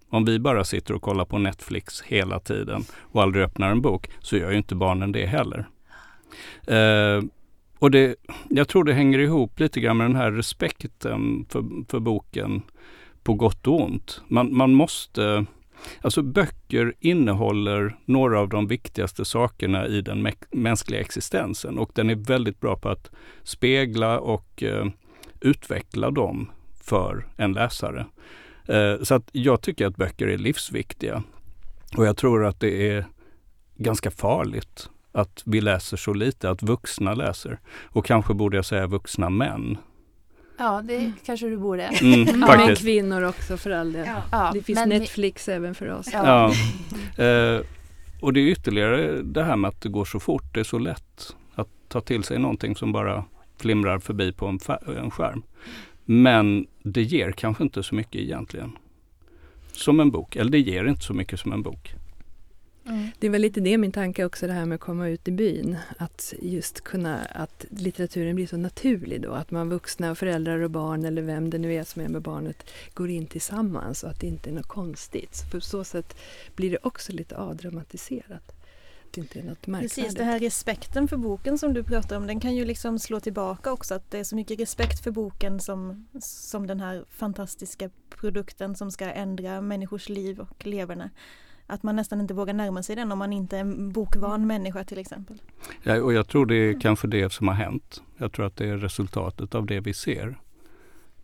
[0.09, 4.09] om vi bara sitter och kollar på Netflix hela tiden och aldrig öppnar en bok,
[4.19, 5.67] så gör ju inte barnen det heller.
[6.67, 7.23] Eh,
[7.79, 8.15] och det,
[8.49, 12.61] jag tror det hänger ihop lite grann med den här respekten för, för boken
[13.23, 14.21] på gott och ont.
[14.27, 15.45] Man, man måste,
[16.01, 22.15] alltså böcker innehåller några av de viktigaste sakerna i den mänskliga existensen och den är
[22.15, 23.11] väldigt bra på att
[23.43, 24.85] spegla och eh,
[25.41, 26.49] utveckla dem
[26.81, 28.05] för en läsare.
[28.67, 31.23] Eh, så att jag tycker att böcker är livsviktiga.
[31.97, 33.05] Och jag tror att det är
[33.75, 37.59] ganska farligt att vi läser så lite, att vuxna läser.
[37.83, 39.77] Och kanske borde jag säga vuxna män.
[40.57, 41.13] Ja, det mm.
[41.25, 41.83] kanske du borde.
[41.83, 44.07] Mm, ja, men kvinnor också för all del.
[44.31, 44.51] Ja.
[44.53, 45.53] det finns Netflix ni...
[45.53, 46.09] även för oss.
[46.13, 46.25] Ja.
[46.25, 46.53] ja.
[47.23, 47.61] Eh,
[48.19, 50.43] och det är ytterligare det här med att det går så fort.
[50.53, 53.25] Det är så lätt att ta till sig någonting som bara
[53.57, 54.59] flimrar förbi på en,
[54.97, 55.43] en skärm.
[56.05, 58.77] Men det ger kanske inte så mycket egentligen.
[59.71, 61.95] Som en bok, eller det ger inte så mycket som en bok.
[62.85, 63.07] Mm.
[63.19, 65.77] Det var lite det min tanke också, det här med att komma ut i byn.
[65.97, 69.31] Att just kunna, att litteraturen blir så naturlig då.
[69.31, 72.69] Att man vuxna, föräldrar och barn eller vem det nu är som är med barnet
[72.93, 75.35] går in tillsammans och att det inte är något konstigt.
[75.35, 76.17] Så på så sätt
[76.55, 78.51] blir det också lite avdramatiserat.
[79.11, 79.95] Det inte är något märkvärdigt.
[79.95, 83.19] Precis, den här respekten för boken som du pratar om den kan ju liksom slå
[83.19, 83.93] tillbaka också.
[83.95, 88.91] Att det är så mycket respekt för boken som, som den här fantastiska produkten som
[88.91, 91.09] ska ändra människors liv och leverne
[91.67, 94.47] att man nästan inte vågar närma sig den om man inte är en bokvan mm.
[94.47, 95.41] människa till exempel.
[95.83, 98.01] Ja, och jag tror det är kanske det som har hänt.
[98.17, 100.37] Jag tror att det är resultatet av det vi ser.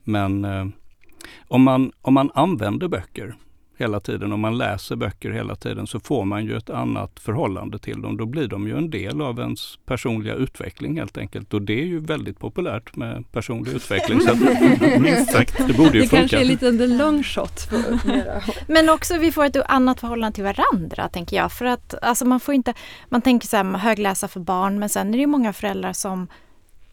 [0.03, 0.65] Men eh,
[1.47, 3.35] om, man, om man använder böcker
[3.82, 7.79] hela tiden, om man läser böcker hela tiden så får man ju ett annat förhållande
[7.79, 8.17] till dem.
[8.17, 11.53] Då blir de ju en del av ens personliga utveckling helt enkelt.
[11.53, 14.21] Och det är ju väldigt populärt med personlig utveckling.
[14.21, 14.36] så
[14.99, 16.15] minst sagt, det borde ju det funka.
[16.15, 17.69] Det kanske är lite en long shot.
[18.67, 21.51] Men också vi får ett annat förhållande till varandra tänker jag.
[21.51, 22.73] För att alltså man får inte,
[23.09, 26.27] man tänker så här högläsa för barn men sen är det ju många föräldrar som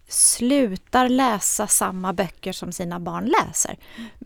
[0.08, 3.76] slutar läsa samma böcker som sina barn läser.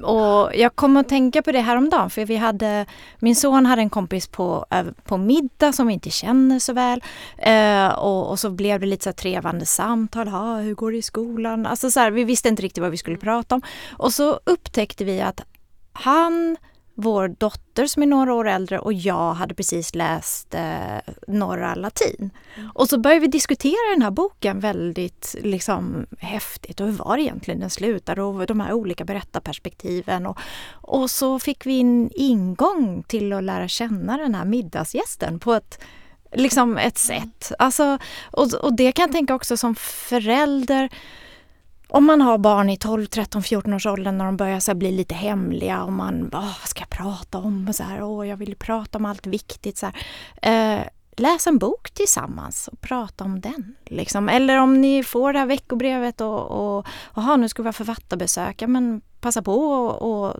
[0.03, 2.87] Och jag kom att tänka på det häromdagen för vi hade,
[3.19, 4.67] min son hade en kompis på,
[5.05, 7.03] på middag som vi inte känner så väl.
[7.39, 11.03] Eh, och, och, så blev det lite så trevande samtal, ha, hur går det i
[11.03, 11.67] skolan?
[11.67, 13.63] Alltså så här, vi visste inte riktigt vad vi skulle prata om.
[13.93, 15.41] Och så upptäckte vi att
[15.93, 16.57] han
[16.95, 22.31] vår dotter som är några år äldre och jag hade precis läst eh, Norra latin.
[22.57, 22.71] Mm.
[22.75, 27.23] Och så började vi diskutera den här boken väldigt liksom häftigt och hur var det
[27.23, 30.27] egentligen den slutade och de här olika berättarperspektiven.
[30.27, 30.39] Och,
[30.71, 35.81] och så fick vi en ingång till att lära känna den här middagsgästen på ett
[36.35, 37.53] liksom ett sätt.
[37.59, 37.99] Alltså,
[38.31, 40.89] och, och det kan jag tänka också som förälder
[41.93, 44.93] om man har barn i 12, 13, 14 års åldern när de börjar så bli
[44.93, 47.69] lite hemliga och man bara, vad ska jag prata om?
[47.69, 49.79] Och så här, Åh, jag vill prata om allt viktigt.
[49.79, 49.97] Så här.
[50.43, 50.87] Eh,
[51.17, 53.75] läs en bok tillsammans och prata om den.
[53.85, 54.29] Liksom.
[54.29, 58.63] Eller om ni får det här veckobrevet och, och aha, nu ska vi ha författarbesök.
[58.63, 60.37] Ja, men passa på och, och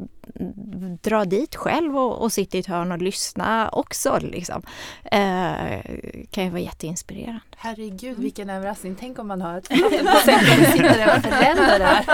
[1.03, 4.19] dra dit själv och, och sitta i ett hörn och lyssna också.
[4.23, 4.63] Liksom.
[5.05, 5.81] Eh,
[6.31, 7.41] kan ju vara jätteinspirerande.
[7.57, 8.97] Herregud vilken överraskning.
[9.01, 12.05] Tänk om man har ett sitter där och föräldrar där.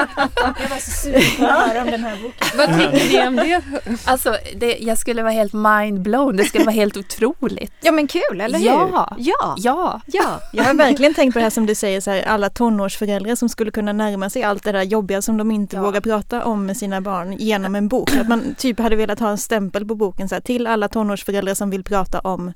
[0.63, 2.59] Jag var så sugen på att höra om den här boken.
[2.59, 3.63] Vad tycker ni om det?
[4.05, 6.37] Alltså, det, jag skulle vara helt mind-blown.
[6.37, 7.73] Det skulle vara helt otroligt.
[7.81, 8.67] Ja men kul, eller hur?
[8.67, 9.15] Ja!
[9.19, 9.55] Ja!
[9.59, 10.01] ja.
[10.07, 10.41] ja.
[10.53, 13.49] Jag har verkligen tänkt på det här som du säger, så här, alla tonårsföräldrar som
[13.49, 15.83] skulle kunna närma sig allt det där jobbiga som de inte ja.
[15.83, 17.98] vågar prata om med sina barn genom en bok.
[18.03, 21.55] Att man typ hade velat ha en stämpel på boken så här, till alla tonårsföräldrar
[21.55, 22.53] som vill prata om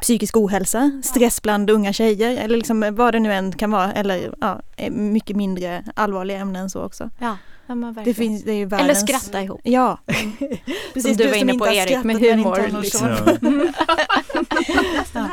[0.00, 4.34] psykisk ohälsa, stress bland unga tjejer eller liksom vad det nu än kan vara eller
[4.40, 4.60] ja,
[4.90, 7.10] mycket mindre allvarliga ämnen än så också.
[7.18, 7.36] Ja,
[8.04, 9.02] det finns, det är ju världens...
[9.02, 9.60] Eller skratta ihop.
[9.64, 9.98] Ja,
[10.94, 11.02] precis.
[11.02, 12.80] Som du var inne på Erik med humor.
[12.82, 13.08] Liksom.
[15.14, 15.28] Ja.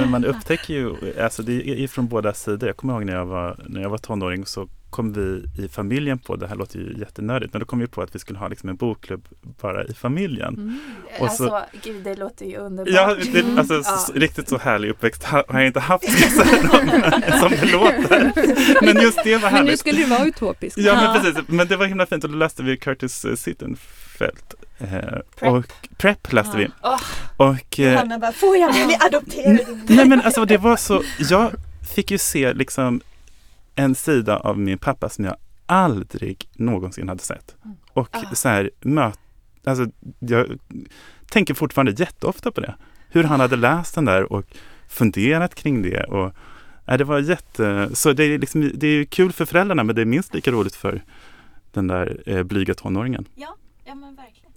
[0.06, 2.68] Man upptäcker ju, alltså det är från båda sidor.
[2.68, 6.18] Jag kommer ihåg när jag var, när jag var tonåring så kom vi i familjen
[6.18, 8.48] på, det här låter ju jättenördigt, men då kom vi på att vi skulle ha
[8.48, 9.28] liksom en bokklubb
[9.60, 10.54] bara i familjen.
[10.54, 10.78] Mm.
[11.18, 12.94] Och så, alltså, gud det låter ju underbart.
[12.94, 13.58] Ja, det, mm.
[13.58, 13.82] alltså, ja.
[13.82, 16.04] Så, riktigt så härlig uppväxt har jag inte haft
[17.40, 18.32] som det låter.
[18.84, 19.52] Men just det var härligt.
[19.52, 20.78] Men nu skulle det vara utopiskt.
[20.78, 21.48] Ja, men precis.
[21.48, 24.54] Men det var himla fint och då läste vi Curtis Sittenfeld.
[24.78, 24.88] Eh,
[25.36, 25.52] prep.
[25.52, 25.64] Och
[25.96, 26.68] Prep läste vi.
[26.82, 27.00] Oh.
[27.36, 29.80] Och, eh, Hanna bara, får jag bli adopterad?
[29.86, 31.52] Nej men alltså det var så, jag
[31.94, 33.00] fick ju se liksom
[33.80, 37.56] en sida av min pappa som jag aldrig någonsin hade sett.
[37.64, 37.76] Mm.
[37.92, 38.34] Och ah.
[38.34, 39.18] så här, möt,
[39.64, 39.86] alltså,
[40.18, 40.58] jag
[41.30, 42.74] tänker fortfarande jätteofta på det.
[43.08, 44.44] Hur han hade läst den där och
[44.88, 46.04] funderat kring det.
[46.04, 46.32] Och,
[46.86, 50.02] äh, det var jätte, så det är, liksom, det är kul för föräldrarna men det
[50.02, 51.02] är minst lika roligt för
[51.72, 53.24] den där eh, blyga tonåringen.
[53.34, 54.49] Ja, ja men verkligen.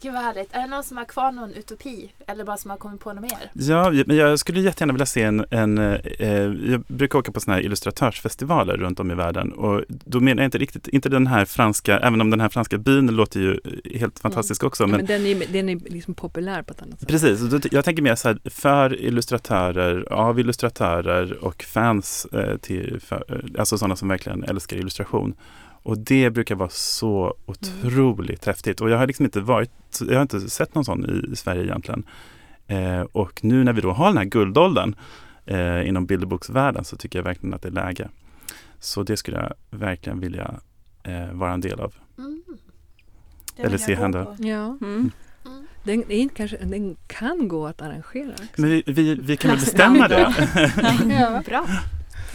[0.00, 0.52] Gud vad härligt.
[0.52, 2.12] Är det någon som har kvar någon utopi?
[2.26, 3.50] Eller bara som har kommit på något mer?
[3.52, 6.30] Ja, men jag skulle jättegärna vilja se en, en eh,
[6.70, 10.46] jag brukar åka på sådana här illustratörsfestivaler runt om i världen och då menar jag
[10.46, 13.60] inte riktigt, inte den här franska, även om den här franska byn låter ju
[13.94, 14.82] helt fantastisk också.
[14.82, 17.08] Ja, Men, men den är, den är liksom populär på ett annat sätt.
[17.08, 17.40] Precis,
[17.72, 23.60] jag tänker mer så här för illustratörer, av illustratörer och fans eh, till, för, eh,
[23.60, 25.34] alltså sådana som verkligen älskar illustration.
[25.86, 28.80] Och det brukar vara så otroligt häftigt.
[28.80, 29.70] Och jag har liksom inte varit,
[30.08, 32.04] jag har inte sett någon sån i, Sverige egentligen.
[32.66, 34.94] Eh, och nu när vi då har den här guldåldern
[35.44, 38.08] eh, inom bilderboksvärlden så tycker jag verkligen att det är läge.
[38.78, 40.54] Så det skulle jag verkligen vilja
[41.02, 41.94] eh, vara en del av.
[43.56, 44.36] Eller se hända.
[44.38, 44.78] Ja.
[45.84, 48.32] Den, är inte kanske, den kan gå att arrangera.
[48.32, 48.44] också.
[48.56, 50.34] Men vi, vi, vi kan väl bestämma det?
[51.10, 51.42] Ja.
[51.46, 51.66] Bra.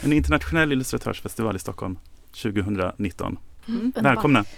[0.03, 1.97] En internationell illustratörsfestival i Stockholm
[2.31, 3.37] 2019.
[3.67, 3.91] Mm.
[3.95, 4.45] Välkomna!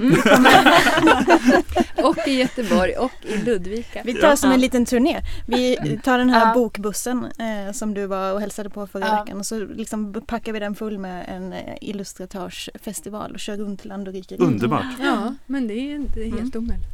[2.03, 4.01] och i Göteborg och i Ludvika.
[4.05, 5.21] Vi tar som en liten turné.
[5.45, 6.53] Vi tar den här Ja.
[6.53, 9.23] bokbussen eh, som du var och hälsade på förra Ja.
[9.23, 13.85] veckan och så liksom packar vi den full med en eh, illustratörsfestival och kör runt
[13.85, 14.35] land och rike.
[14.37, 14.85] Underbart.
[15.01, 16.87] Ja, men det är inte helt omöjligt.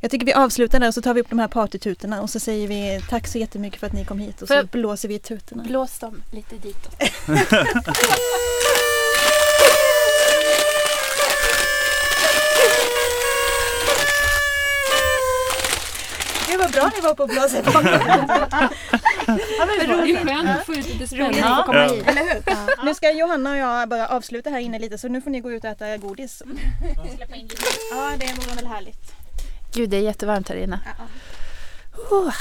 [0.00, 2.40] Jag tycker vi avslutar där och så tar vi upp de här partytutorna och så
[2.40, 5.18] säger vi tack så jättemycket för att ni kom hit och så blåser vi i
[5.18, 5.62] tutorna.
[5.62, 6.96] Blås dem lite ditåt.
[16.66, 17.62] vad bra ni var på att blåsa i
[19.26, 20.16] Ja, men roligt.
[20.26, 21.42] det är skönt att få ut lite spänning.
[21.42, 21.92] Få komma Ja.
[21.92, 22.84] hit, eller hur?
[22.84, 25.52] Nu ska Johanna och jag bara avsluta här inne lite så nu får ni gå
[25.52, 26.42] ut och äta godis.
[27.90, 29.12] Ja, det vore väl härligt.
[29.74, 30.80] Gud, det är jättevarmt här inne.
[32.10, 32.32] Oh.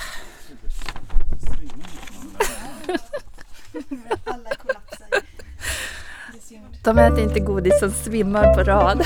[6.84, 9.06] De äter inte godis som svimmar på rad.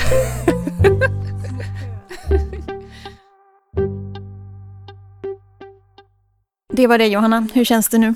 [6.72, 8.14] Det var det Johanna, hur känns det nu?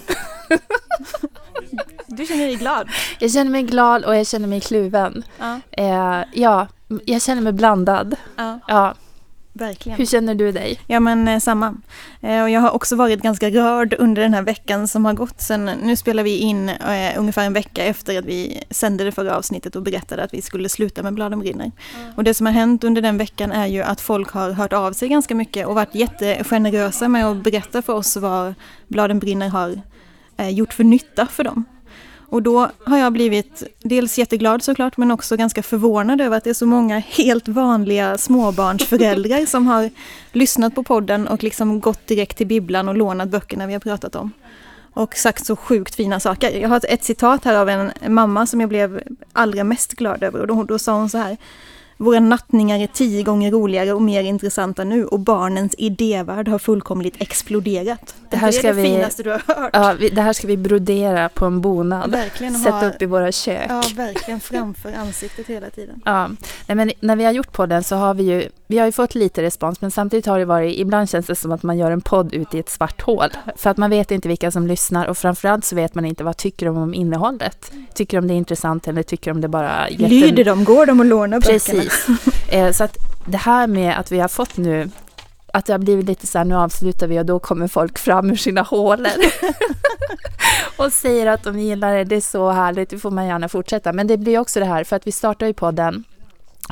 [2.07, 2.89] Du känner dig glad?
[3.19, 5.23] Jag känner mig glad och jag känner mig kluven.
[5.39, 5.61] Ja.
[5.71, 6.67] Eh, ja,
[7.05, 8.17] jag känner mig blandad.
[8.37, 8.59] Ja.
[8.69, 8.95] Ja.
[9.57, 9.99] Verkligen.
[9.99, 10.81] Hur känner du dig?
[10.87, 11.75] Ja men eh, samma.
[12.21, 15.41] Eh, och jag har också varit ganska rörd under den här veckan som har gått
[15.41, 19.37] sen, nu spelar vi in eh, ungefär en vecka efter att vi sände det förra
[19.37, 21.73] avsnittet och berättade att vi skulle sluta med Bladen brinner.
[22.17, 24.93] Och det som har hänt under den veckan är ju att folk har hört av
[24.93, 28.55] sig ganska mycket och varit jättegenerösa med att berätta för oss vad
[28.89, 29.81] Bladen brinner har
[30.37, 31.65] eh, gjort för nytta för dem.
[32.29, 36.51] Och då har jag blivit dels jätteglad såklart men också ganska förvånad över att det
[36.51, 39.91] är så många helt vanliga småbarnsföräldrar som har
[40.33, 44.17] lyssnat på podden och liksom gått direkt till bibblan och lånat böckerna vi har pratat
[44.17, 44.33] om.
[44.93, 46.61] Och sagt så sjukt fina saker.
[46.61, 49.03] Jag har ett citat här av en mamma som jag blev
[49.33, 51.37] allra mest glad över och då, då sa hon så här.
[51.97, 57.15] Våra nattningar är tio gånger roligare och mer intressanta nu och barnens idévärld har fullkomligt
[57.19, 58.15] exploderat.
[58.31, 59.71] Det här är ska det vi, finaste du har hört.
[59.73, 62.11] Ja, vi, det här ska vi brodera på en bonad.
[62.11, 63.67] Verkligen Sätta ha- upp i våra kök.
[63.69, 66.01] Ja, verkligen framför ansiktet hela tiden.
[66.05, 66.29] Ja,
[66.67, 69.15] nej, men när vi har gjort podden så har vi ju, vi har ju fått
[69.15, 72.01] lite respons men samtidigt har det varit, ibland känns det som att man gör en
[72.01, 73.29] podd ute i ett svart hål.
[73.57, 76.37] För att man vet inte vilka som lyssnar och framförallt så vet man inte vad
[76.37, 77.73] tycker de om innehållet.
[77.95, 80.05] Tycker de det är intressant eller tycker de det bara jätte...
[80.15, 80.65] Lyder de?
[80.65, 81.83] Går de och lånar böckerna?
[81.85, 82.31] Precis.
[82.49, 84.91] Eh, så att det här med att vi har fått nu
[85.53, 88.31] att det har blivit lite så här, nu avslutar vi och då kommer folk fram
[88.31, 89.13] ur sina hålor
[90.77, 93.93] och säger att de gillar det, det är så härligt, det får man gärna fortsätta.
[93.93, 96.05] Men det blir också det här, för att vi startar ju podden,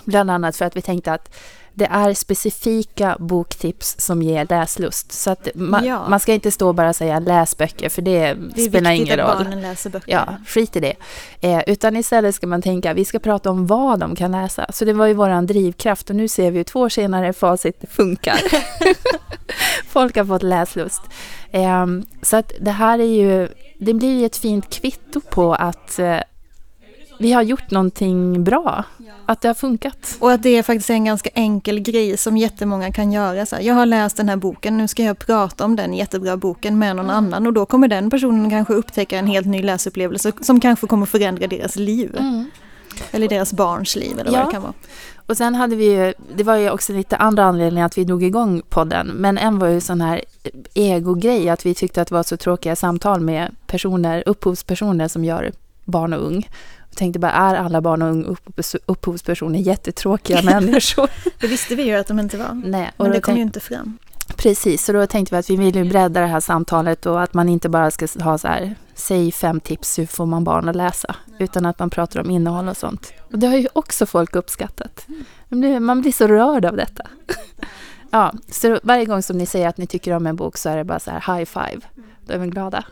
[0.04, 1.34] bland annat för att vi tänkte att
[1.74, 5.12] det är specifika boktips som ger läslust.
[5.12, 6.08] Så att man, Ja.
[6.08, 8.12] man ska inte stå och bara säga läs böcker, för det,
[8.54, 9.44] Det är spelar viktigt ingen att roll.
[9.44, 10.12] barnen läser böcker.
[10.12, 10.94] Ja, skit i det.
[11.40, 14.66] Eh, utan istället ska man tänka, vi ska prata om vad de kan läsa.
[14.72, 17.84] Så det var ju våran drivkraft och nu ser vi ju två år senare facit
[17.90, 18.40] funkar.
[19.88, 21.02] Folk har fått läslust.
[21.50, 21.86] Eh,
[22.22, 23.48] så att det här är ju,
[23.78, 26.16] det blir ju ett fint kvitto på att eh,
[27.22, 28.84] vi har gjort någonting bra.
[29.26, 30.16] Att det har funkat.
[30.20, 33.46] Och att det är faktiskt en ganska enkel grej som jättemånga kan göra.
[33.46, 36.36] Så här, jag har läst den här boken, nu ska jag prata om den jättebra
[36.36, 40.32] boken med någon annan och då kommer den personen kanske upptäcka en helt ny läsupplevelse
[40.40, 42.16] som kanske kommer förändra deras liv.
[42.18, 42.50] Mm.
[43.10, 44.46] Eller deras barns liv eller vad Ja.
[44.46, 44.72] det kan vara.
[45.26, 48.22] Och sen hade vi ju, det var ju också lite andra anledningar att vi drog
[48.22, 49.06] igång podden.
[49.06, 50.22] Men en var ju sån här
[50.74, 55.52] egogrej, att vi tyckte att det var så tråkiga samtal med personer, upphovspersoner som gör
[55.84, 56.48] barn och ung.
[56.92, 58.38] Jag tänkte bara, är alla barn och
[58.86, 61.10] upphovspersoner jättetråkiga människor?
[61.40, 62.62] Det visste vi ju att de inte var.
[62.64, 63.98] Nej, och Men det kom ju inte fram.
[64.36, 67.34] Precis, så då tänkte vi att vi ville ju bredda det här samtalet och att
[67.34, 70.76] man inte bara ska ha så här, säg fem tips hur får man barn att
[70.76, 73.12] läsa, utan att man pratar om innehåll och sånt.
[73.32, 75.06] Och det har ju också folk uppskattat.
[75.48, 77.06] Man blir, man blir så rörd av detta.
[78.14, 80.76] Ja, så varje gång som ni säger att ni tycker om en bok så är
[80.76, 81.80] det bara så här high five.
[82.26, 82.84] Då är vi glada.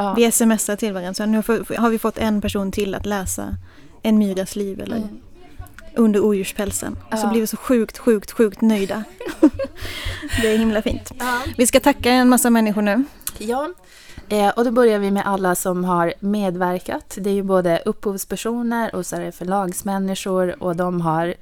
[0.00, 0.14] Ja.
[0.14, 1.36] Vi smsar till varandra, så nu
[1.78, 3.56] har vi fått en person till att läsa
[4.02, 5.08] En myras liv eller Mm.
[5.96, 6.96] Under odjurspälsen.
[7.10, 7.30] Så Ja.
[7.30, 9.04] blir vi så sjukt, sjukt, sjukt nöjda.
[10.42, 11.12] det är himla fint.
[11.56, 13.04] Vi ska tacka en massa människor nu.
[13.38, 13.68] Ja,
[14.28, 17.18] eh, och då börjar vi med alla som har medverkat.
[17.20, 21.34] Det är ju både upphovspersoner och så är det förlagsmänniskor och de har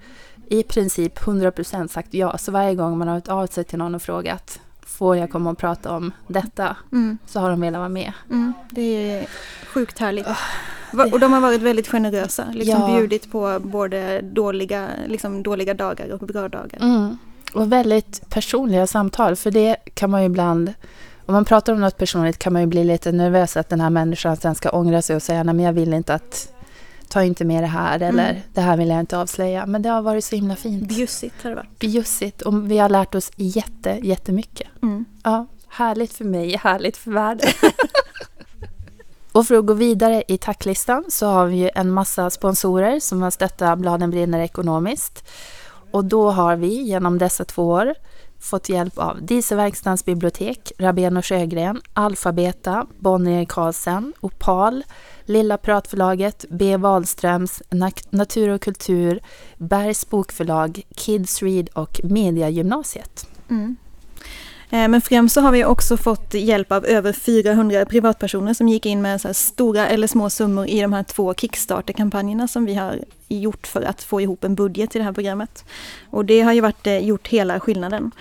[0.49, 2.39] i princip 100% sagt ja.
[2.39, 5.51] Så varje gång man har hört av sig till någon och frågat får jag komma
[5.51, 6.77] och prata om detta?
[6.93, 7.19] Mm.
[7.27, 8.13] Så har de velat vara med.
[8.31, 9.27] Mm, det är
[9.67, 10.27] sjukt härligt.
[11.13, 12.97] Och de har varit väldigt generösa, liksom Ja.
[12.97, 16.79] bjudit på både dåliga, liksom dåliga dagar och bra dagar.
[16.81, 17.19] Mm.
[17.55, 20.73] Och väldigt personliga samtal, för det kan man ju ibland...
[21.29, 23.91] Om man pratar om något personligt kan man ju bli lite nervös att den här
[23.91, 26.53] människan sen ska ångra sig och säga nej men jag vill inte att...
[27.17, 28.43] Ta inte med det här eller Mm.
[28.55, 29.67] det här vill jag inte avslöja.
[29.67, 30.89] Men det har varit så himla fint.
[30.89, 31.79] Bjussigt har det varit.
[31.79, 34.69] Bjussigt och vi har lärt oss jätte, jättemycket.
[34.83, 35.05] Mm.
[35.23, 37.51] Ja, härligt för mig, härligt för världen.
[39.33, 43.23] och för att gå vidare i tacklistan så har vi ju en massa sponsorer som
[43.23, 45.29] har stöttat Bladen brinner ekonomiskt.
[45.91, 47.95] Och då har vi genom dessa två år
[48.41, 54.85] fått hjälp av Dieselverkstadens bibliotek, Rabén och Sjögren, Alfabeta, Bonnier Karlsen, Opal,
[55.25, 56.77] Lilla Pratförlaget, B.
[56.77, 57.63] Wahlströms,
[58.11, 59.21] Natur och kultur,
[59.57, 63.29] Bergs bokförlag, Kids Read och Mediagymnasiet.
[63.51, 63.77] Mm.
[64.71, 68.87] Eh, men främst så har vi också fått hjälp av över 400 privatpersoner som gick
[68.87, 72.75] in med så här stora eller små summor i de här två Kickstarter-kampanjerna som vi
[72.75, 72.99] har
[73.29, 75.65] gjort för att få ihop en budget till det här programmet.
[76.11, 78.13] Och det har ju varit, eh, gjort hela skillnaden.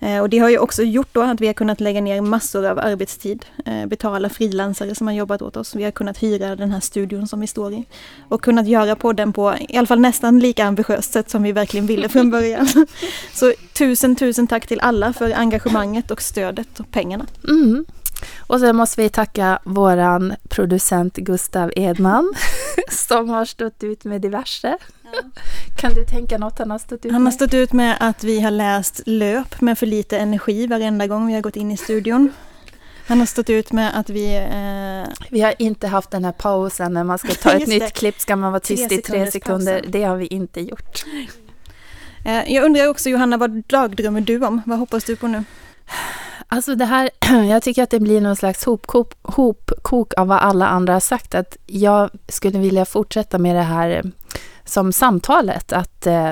[0.00, 2.66] Eh, Och det har ju också gjort då att vi har kunnat lägga ner massor
[2.66, 5.74] av arbetstid, eh, betala frilansare som har jobbat åt oss.
[5.74, 7.84] Vi har kunnat hyra den här studion som vi står i
[8.28, 11.86] och kunnat göra podden på i alla fall nästan lika ambitiöst sätt som vi verkligen
[11.86, 12.68] ville från början.
[13.34, 17.26] Så tusen, tusen tack till alla för engagemanget och stödet och pengarna.
[17.48, 17.84] Mm.
[18.46, 22.32] Och sen måste vi tacka våran producent Gustav Edman
[22.90, 24.76] som har stått ut med diverse.
[25.76, 27.34] Kan du tänka något han har stått ut Han har med?
[27.34, 31.34] stått ut med att vi har läst löp med för lite energi varenda gång vi
[31.34, 32.32] har gått in i studion.
[33.06, 34.36] Han har stått ut med att vi...
[34.36, 38.20] Eh, Vi har inte haft den här pausen när man ska ta ett nytt klipp
[38.20, 39.74] ska man vara Tre tyst i tre sekunder.
[39.74, 39.90] pausen.
[39.92, 41.04] Det har vi inte gjort.
[42.24, 44.62] eh, jag undrar också Johanna, vad dagdrömmer du om?
[44.66, 45.44] Vad hoppas du på nu?
[46.52, 47.10] Alltså det här,
[47.50, 51.34] jag tycker att det blir någon slags hopkok, hopkok av vad alla andra har sagt.
[51.34, 54.02] Att jag skulle vilja fortsätta med det här eh,
[54.64, 55.72] som samtalet.
[55.72, 56.30] Att, eh,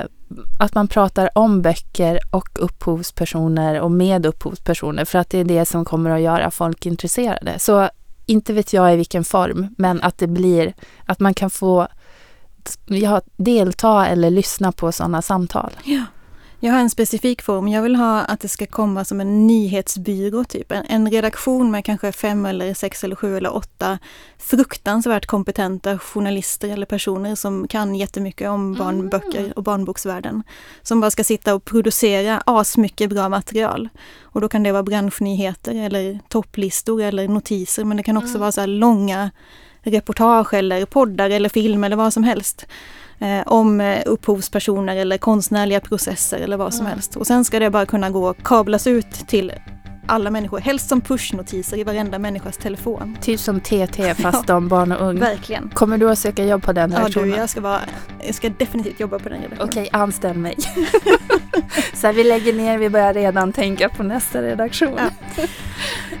[0.59, 5.05] att man pratar om böcker och upphovspersoner och med upphovspersoner.
[5.05, 7.59] För att det är det som kommer att göra folk intresserade.
[7.59, 7.89] Så
[8.25, 10.73] inte vet jag i vilken form, men att det blir
[11.05, 11.87] att man kan få
[12.85, 15.71] ja, delta eller lyssna på sådana samtal.
[15.83, 16.03] Ja.
[16.61, 17.67] Jag har en specifik form.
[17.67, 20.71] Jag vill ha att det ska komma som en nyhetsbyrå, typ.
[20.71, 23.99] En, en redaktion med kanske fem eller sex eller sju eller åtta
[24.37, 30.43] fruktansvärt kompetenta journalister eller personer som kan jättemycket om barnböcker och barnboksvärlden.
[30.81, 33.89] Som bara ska sitta och producera asmycket bra material.
[34.21, 38.51] Och då kan det vara branschnyheter eller topplistor eller notiser, men det kan också vara
[38.51, 39.31] så här långa
[39.81, 42.65] reportage eller poddar eller film eller vad som helst
[43.19, 46.93] eh, om eh, upphovspersoner eller konstnärliga processer eller vad som Mm.
[46.93, 47.15] helst.
[47.15, 49.51] Och sen ska det bara kunna gå kablas ut till
[50.05, 53.17] alla människor, helst som pushnotiser i varenda människas telefon.
[53.21, 55.19] Typ som TT fast om barn och ung.
[55.19, 55.69] Verkligen.
[55.73, 57.29] Kommer du att söka jobb på den Ja redaktionen?
[57.29, 57.79] du, jag ska, vara,
[58.25, 59.69] jag ska definitivt jobba på den redaktionen.
[59.69, 60.55] Okej, anställ mig.
[61.93, 64.99] så här, vi lägger ner, vi börjar redan tänka på nästa redaktion.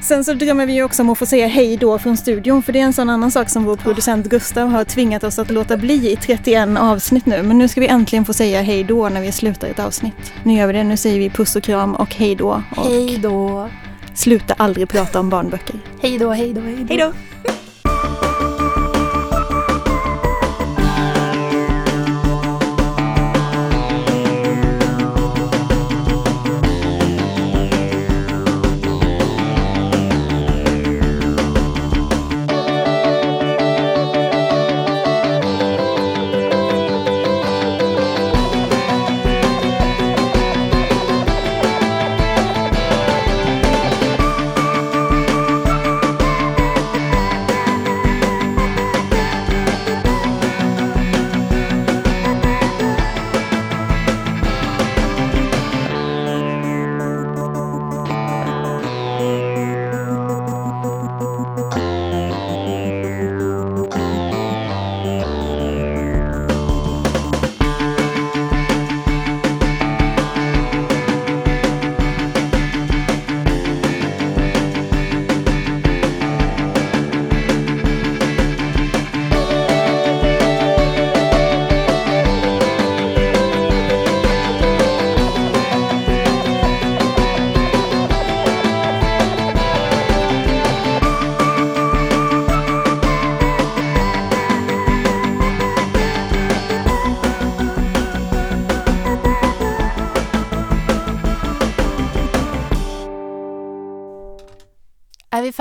[0.01, 2.73] Sen så drömmer vi ju också om att få säga hej då från studion för
[2.73, 5.77] det är en sån annan sak som vår producent Gustav har tvingat oss att låta
[5.77, 7.43] bli i 31 avsnitt nu.
[7.43, 10.33] Men nu ska vi äntligen få säga hej då när vi slutar ett avsnitt.
[10.43, 12.63] Nu gör vi det, nu säger vi puss och kram och hej då.
[12.77, 13.69] Och Hej då.
[14.19, 15.75] Sluta aldrig prata om barnböcker.
[16.01, 16.85] Hej då, hej då, hej då.
[16.87, 17.13] Hej då.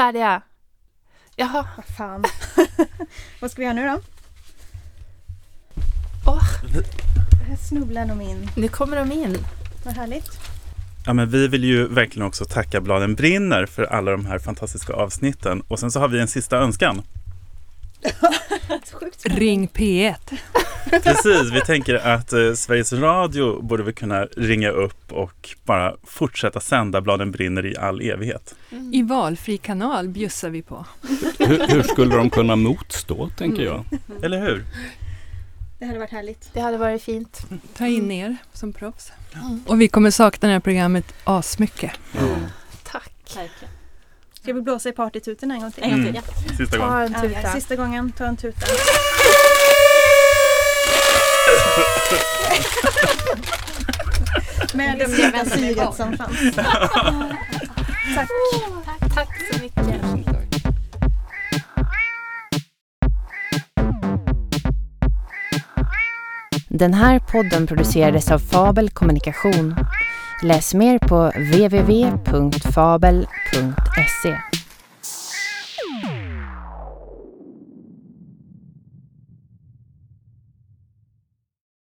[0.09, 0.43] Färdiga?
[1.37, 1.67] Jaha.
[1.77, 2.25] Vad fan.
[3.41, 4.01] Vad ska vi göra nu då?
[6.27, 6.45] Åh.
[7.49, 8.51] Här snubblar de in.
[8.57, 9.37] Nu kommer de in.
[9.85, 10.31] Vad härligt.
[11.07, 14.93] Ja, men vi vill ju verkligen också tacka Bladen brinner för alla de här fantastiska
[14.93, 15.63] avsnitten.
[15.69, 17.03] Och sen så har vi en sista önskan.
[19.25, 20.15] Ring P1.
[20.91, 26.61] Precis, vi tänker att eh, Sveriges Radio borde vi kunna ringa upp och bara fortsätta
[26.61, 28.55] sända Bladen brinner i all evighet.
[28.93, 30.87] I valfri kanal bjussar vi på.
[31.39, 33.85] Hur, hur skulle de kunna motstå, tänker jag?
[34.23, 34.65] Eller hur?
[35.79, 36.51] Det hade varit härligt.
[36.53, 37.41] Det hade varit fint.
[37.77, 39.13] Ta in er som proffs.
[39.67, 41.91] Och vi kommer sakna det här programmet asmycket.
[42.83, 43.13] Tack.
[44.49, 45.85] Ska vi blåsa i partytuten en gång till?
[45.85, 46.23] En gång till, Mm.
[46.27, 46.55] ja.
[46.57, 47.15] Sista Ta gången.
[47.15, 47.41] en tuta.
[47.43, 48.67] Ja, sista gången, ta en tuta.
[54.75, 56.57] Med det sista syret som fanns.
[58.15, 58.29] Tack.
[58.85, 59.85] Tack, tack så mycket.
[66.69, 69.75] Den här podden producerades av Fabel Kommunikation.
[70.43, 72.49] Läs mer på www.fabel.se.